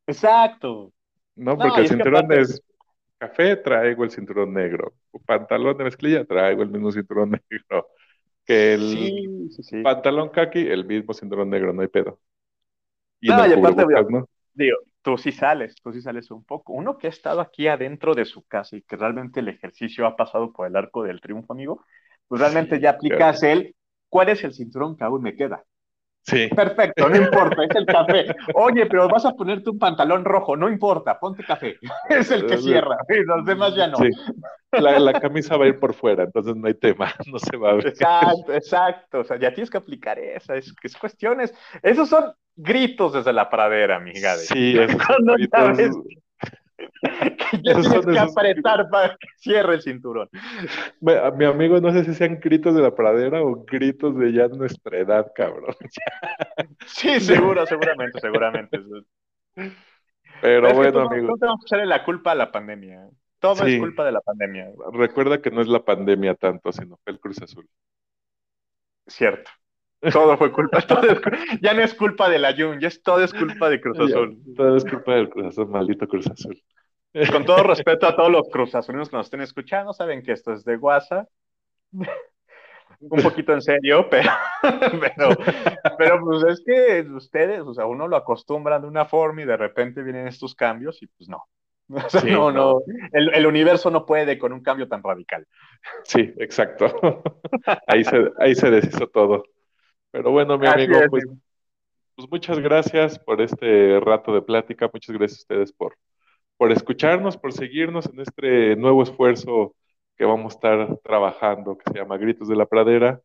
Exacto. 0.08 0.92
No, 1.36 1.58
porque 1.58 1.82
el 1.82 1.88
cinturón 1.88 2.26
aparte- 2.26 2.42
es 2.42 2.62
café, 3.18 3.56
traigo 3.58 4.04
el 4.04 4.12
cinturón 4.12 4.54
negro. 4.54 4.94
Pantalón 5.26 5.78
de 5.78 5.84
mezclilla, 5.84 6.26
traigo 6.26 6.64
el 6.64 6.70
mismo 6.70 6.92
cinturón 6.92 7.32
negro. 7.50 7.88
Que 8.50 8.74
el 8.74 8.80
Sí, 8.80 9.52
sí, 9.52 9.64
sí. 9.64 9.84
pantalón 9.84 10.30
kaki, 10.30 10.60
el 10.60 10.84
mismo 10.84 11.14
cinturón 11.14 11.52
negro, 11.52 11.72
no 11.72 11.84
hay 11.84 11.88
pedo. 11.88 12.20
Y 13.22 13.30
No, 13.30 13.46
y 13.46 13.54
aparte. 13.54 13.86
Digo, 14.56 14.78
tú 15.04 15.20
sí 15.20 15.32
sales, 15.32 15.76
tú 15.84 15.94
sí 15.94 16.02
sales 16.02 16.32
un 16.32 16.44
poco. 16.44 16.74
Uno 16.74 16.98
que 16.98 17.06
ha 17.06 17.12
estado 17.12 17.42
aquí 17.42 17.68
adentro 17.68 18.16
de 18.16 18.26
su 18.26 18.44
casa 18.48 18.76
y 18.76 18.82
que 18.82 18.96
realmente 18.96 19.42
el 19.42 19.50
ejercicio 19.50 20.08
ha 20.08 20.16
pasado 20.16 20.52
por 20.52 20.68
el 20.68 20.76
arco 20.76 21.04
del 21.04 21.22
triunfo, 21.22 21.54
amigo, 21.54 21.86
pues 22.28 22.42
realmente 22.42 22.80
ya 22.80 22.92
aplicas 22.92 23.44
el, 23.44 23.76
¿cuál 24.10 24.30
es 24.30 24.44
el 24.44 24.54
cinturón 24.54 24.98
que 24.98 25.04
aún 25.04 25.22
me 25.22 25.36
queda? 25.36 25.64
Sí, 26.24 26.48
Perfecto, 26.56 27.10
no 27.10 27.16
importa, 27.16 27.64
es 27.64 27.76
el 27.76 27.86
café. 27.86 28.36
Oye, 28.54 28.86
pero 28.86 29.08
vas 29.08 29.26
a 29.26 29.32
ponerte 29.32 29.70
un 29.72 29.80
pantalón 29.80 30.24
rojo, 30.26 30.56
no 30.56 30.70
importa, 30.70 31.20
ponte 31.20 31.44
café. 31.44 31.78
Es 32.10 32.30
el 32.30 32.46
que 32.46 32.58
cierra, 32.58 32.98
y 33.10 33.24
los 33.24 33.46
demás 33.46 33.74
ya 33.76 33.88
no. 33.88 33.98
sí. 33.98 34.10
La, 34.72 35.00
la 35.00 35.14
camisa 35.20 35.58
va 35.58 35.66
a 35.66 35.70
ir 35.70 35.80
por 35.80 35.96
fuera, 35.96 36.24
entonces 36.26 36.56
no 36.56 36.68
hay 36.68 36.76
tema, 36.76 37.12
no 37.32 37.40
se 37.40 37.58
va 37.58 37.72
a 37.72 37.74
ver. 37.76 37.88
Exacto, 37.88 38.54
exacto. 38.54 39.20
O 39.20 39.24
sea, 39.24 39.40
ya 39.40 39.52
tienes 39.54 39.70
que 39.72 39.78
aplicar 39.78 40.20
esa, 40.20 40.56
es, 40.56 40.74
es 40.84 40.96
cuestiones. 40.98 41.54
Esos 41.82 42.10
son 42.10 42.32
gritos 42.56 43.14
desde 43.14 43.34
la 43.34 43.50
pradera, 43.50 43.96
amiga. 43.96 44.36
Sí, 44.36 44.78
esos 44.78 45.02
Cuando 45.08 45.34
gritos- 45.34 46.04
Esos 47.64 47.90
tienes 47.90 48.06
que 48.06 48.20
apretar 48.20 48.90
para 48.92 49.10
que 49.18 49.28
cierre 49.38 49.76
el 49.76 49.82
cinturón. 49.82 50.30
Mi 51.02 51.46
amigo, 51.46 51.80
no 51.82 51.92
sé 51.92 52.04
si 52.06 52.14
sean 52.14 52.40
gritos 52.40 52.76
de 52.76 52.82
la 52.82 52.96
pradera 52.96 53.42
o 53.42 53.64
gritos 53.66 54.18
de 54.18 54.34
ya 54.34 54.48
nuestra 54.48 54.98
edad, 55.00 55.32
cabrón. 55.36 55.76
Sí, 56.86 57.20
seguro, 57.20 57.66
seguramente, 57.66 58.20
seguramente. 58.20 58.80
Pero 60.42 60.74
bueno, 60.74 61.02
amigo, 61.02 61.28
No 61.30 61.38
tenemos 61.38 61.60
que 61.62 61.66
echarle 61.66 61.86
la 61.86 62.04
culpa 62.04 62.32
a 62.32 62.36
la 62.36 62.52
pandemia. 62.52 63.08
Todo 63.40 63.56
Sí. 63.56 63.74
es 63.76 63.80
culpa 63.80 64.06
de 64.06 64.12
la 64.12 64.22
pandemia. 64.22 64.70
recuerda 64.94 65.42
que 65.42 65.52
no 65.52 65.62
es 65.62 65.68
la 65.68 65.84
pandemia 65.84 66.36
tanto, 66.36 66.72
sino 66.72 66.98
fue 67.04 67.14
el 67.14 67.20
Cruz 67.20 67.42
Azul. 67.42 67.68
Cierto. 69.08 69.52
Todo 70.12 70.38
fue 70.38 70.52
culpa. 70.52 70.80
todo 70.88 71.02
es 71.12 71.20
cu- 71.20 71.30
ya 71.62 71.74
no 71.74 71.82
es 71.82 71.94
culpa 71.94 72.30
de 72.30 72.40
la 72.40 72.56
Jun, 72.56 72.80
ya 72.80 72.88
es 72.88 73.02
todo 73.02 73.24
es 73.24 73.34
culpa 73.34 73.70
de 73.70 73.82
Cruz 73.82 74.00
Azul. 74.00 74.38
Ya, 74.46 74.56
todo 74.56 74.78
es 74.78 74.86
culpa 74.86 75.16
del 75.16 75.30
Cruz 75.30 75.48
Azul, 75.48 75.68
maldito 75.68 76.08
Cruz 76.08 76.28
Azul. 76.28 76.62
Con 77.32 77.44
todo 77.46 77.64
respeto 77.64 78.08
a 78.08 78.16
todos 78.16 78.32
los 78.32 78.48
Cruz 78.50 78.76
Azulinos 78.76 79.10
que 79.10 79.18
nos 79.18 79.26
estén 79.28 79.42
escuchando, 79.42 79.94
saben 79.94 80.24
que 80.24 80.32
esto 80.32 80.54
es 80.54 80.64
de 80.64 80.78
WhatsApp. 80.78 81.28
Un 83.02 83.22
poquito 83.22 83.54
en 83.54 83.62
serio, 83.62 84.08
pero, 84.12 84.30
pero, 84.62 85.30
pero 85.98 86.20
pues 86.22 86.44
es 86.44 86.64
que 86.66 87.02
ustedes, 87.14 87.62
o 87.62 87.74
sea, 87.74 87.86
uno 87.86 88.08
lo 88.08 88.18
acostumbran 88.18 88.82
de 88.82 88.88
una 88.88 89.06
forma 89.06 89.42
y 89.42 89.46
de 89.46 89.56
repente 89.58 90.04
vienen 90.04 90.28
estos 90.28 90.54
cambios 90.54 91.02
y 91.02 91.08
pues 91.08 91.30
no. 91.30 91.44
O 91.92 92.10
sea, 92.10 92.22
Sí, 92.22 92.30
no, 92.32 92.52
no. 92.52 92.74
no, 92.74 92.80
el, 93.14 93.34
el 93.34 93.48
universo 93.48 93.90
no 93.90 94.06
puede 94.06 94.38
con 94.38 94.54
un 94.54 94.62
cambio 94.62 94.88
tan 94.88 95.02
radical. 95.02 95.48
Sí, 96.04 96.34
exacto. 96.38 97.24
Ahí 97.88 98.04
se, 98.04 98.32
ahí 98.38 98.54
se 98.54 98.70
deshizo 98.70 99.08
todo. 99.08 99.44
Pero 100.12 100.32
bueno, 100.32 100.58
mi 100.58 100.68
Así 100.68 100.84
amigo, 100.84 101.00
es, 101.00 101.10
pues, 101.10 101.26
pues 102.16 102.30
muchas 102.30 102.60
gracias 102.60 103.20
por 103.20 103.42
este 103.42 104.00
rato 104.00 104.34
de 104.34 104.42
plática. 104.42 104.90
Muchas 104.92 105.16
gracias 105.16 105.40
a 105.40 105.44
ustedes 105.44 105.72
por, 105.72 105.96
por 106.58 106.72
escucharnos, 106.72 107.38
por 107.38 107.54
seguirnos 107.54 108.08
en 108.08 108.20
este 108.22 108.76
nuevo 108.76 109.04
esfuerzo 109.04 109.76
que 110.18 110.26
vamos 110.26 110.54
a 110.54 110.56
estar 110.56 110.98
trabajando, 111.04 111.78
que 111.78 111.92
se 111.92 111.98
llama 111.98 112.18
Gritos 112.18 112.48
de 112.48 112.56
la 112.56 112.66
Pradera. 112.66 113.22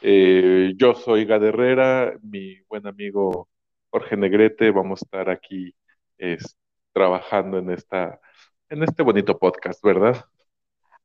Eh, 0.00 0.72
yo 0.76 0.94
soy 0.94 1.24
Gad 1.24 1.44
Herrera, 1.44 2.14
mi 2.22 2.60
buen 2.62 2.86
amigo 2.86 3.48
Jorge 3.90 4.16
Negrete, 4.16 4.70
vamos 4.70 5.02
a 5.02 5.04
estar 5.04 5.30
aquí 5.30 5.74
es, 6.18 6.56
trabajando 6.92 7.58
en 7.58 7.70
esta, 7.70 8.20
en 8.68 8.82
este 8.82 9.02
bonito 9.02 9.38
podcast, 9.38 9.82
¿verdad? 9.84 10.24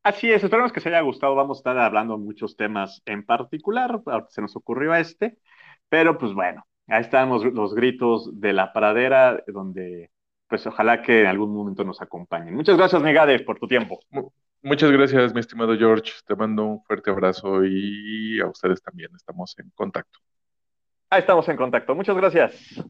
Así 0.07 0.31
es, 0.31 0.41
esperamos 0.41 0.71
que 0.71 0.79
se 0.79 0.87
haya 0.87 1.01
gustado. 1.01 1.35
Vamos 1.35 1.57
a 1.57 1.59
estar 1.59 1.77
hablando 1.77 2.17
muchos 2.17 2.55
temas 2.55 3.01
en 3.05 3.25
particular. 3.25 3.99
Se 4.29 4.41
nos 4.41 4.55
ocurrió 4.55 4.95
este, 4.95 5.37
pero 5.89 6.17
pues 6.17 6.31
bueno, 6.33 6.65
ahí 6.87 7.01
están 7.01 7.27
los, 7.27 7.43
los 7.43 7.75
gritos 7.75 8.39
de 8.39 8.53
la 8.53 8.71
pradera, 8.71 9.43
donde 9.47 10.09
pues 10.47 10.65
ojalá 10.65 11.01
que 11.01 11.19
en 11.19 11.27
algún 11.27 11.53
momento 11.53 11.83
nos 11.83 12.01
acompañen. 12.01 12.55
Muchas 12.55 12.77
gracias, 12.77 13.01
Megade, 13.01 13.39
por 13.41 13.59
tu 13.59 13.67
tiempo. 13.67 13.99
Muchas 14.61 14.91
gracias, 14.91 15.33
mi 15.33 15.41
estimado 15.41 15.77
George. 15.77 16.13
Te 16.25 16.37
mando 16.37 16.63
un 16.63 16.83
fuerte 16.85 17.09
abrazo 17.09 17.65
y 17.65 18.39
a 18.39 18.47
ustedes 18.47 18.81
también. 18.81 19.09
Estamos 19.13 19.59
en 19.59 19.69
contacto. 19.75 20.19
Ahí 21.09 21.19
estamos 21.19 21.49
en 21.49 21.57
contacto. 21.57 21.93
Muchas 21.93 22.15
gracias. 22.15 22.81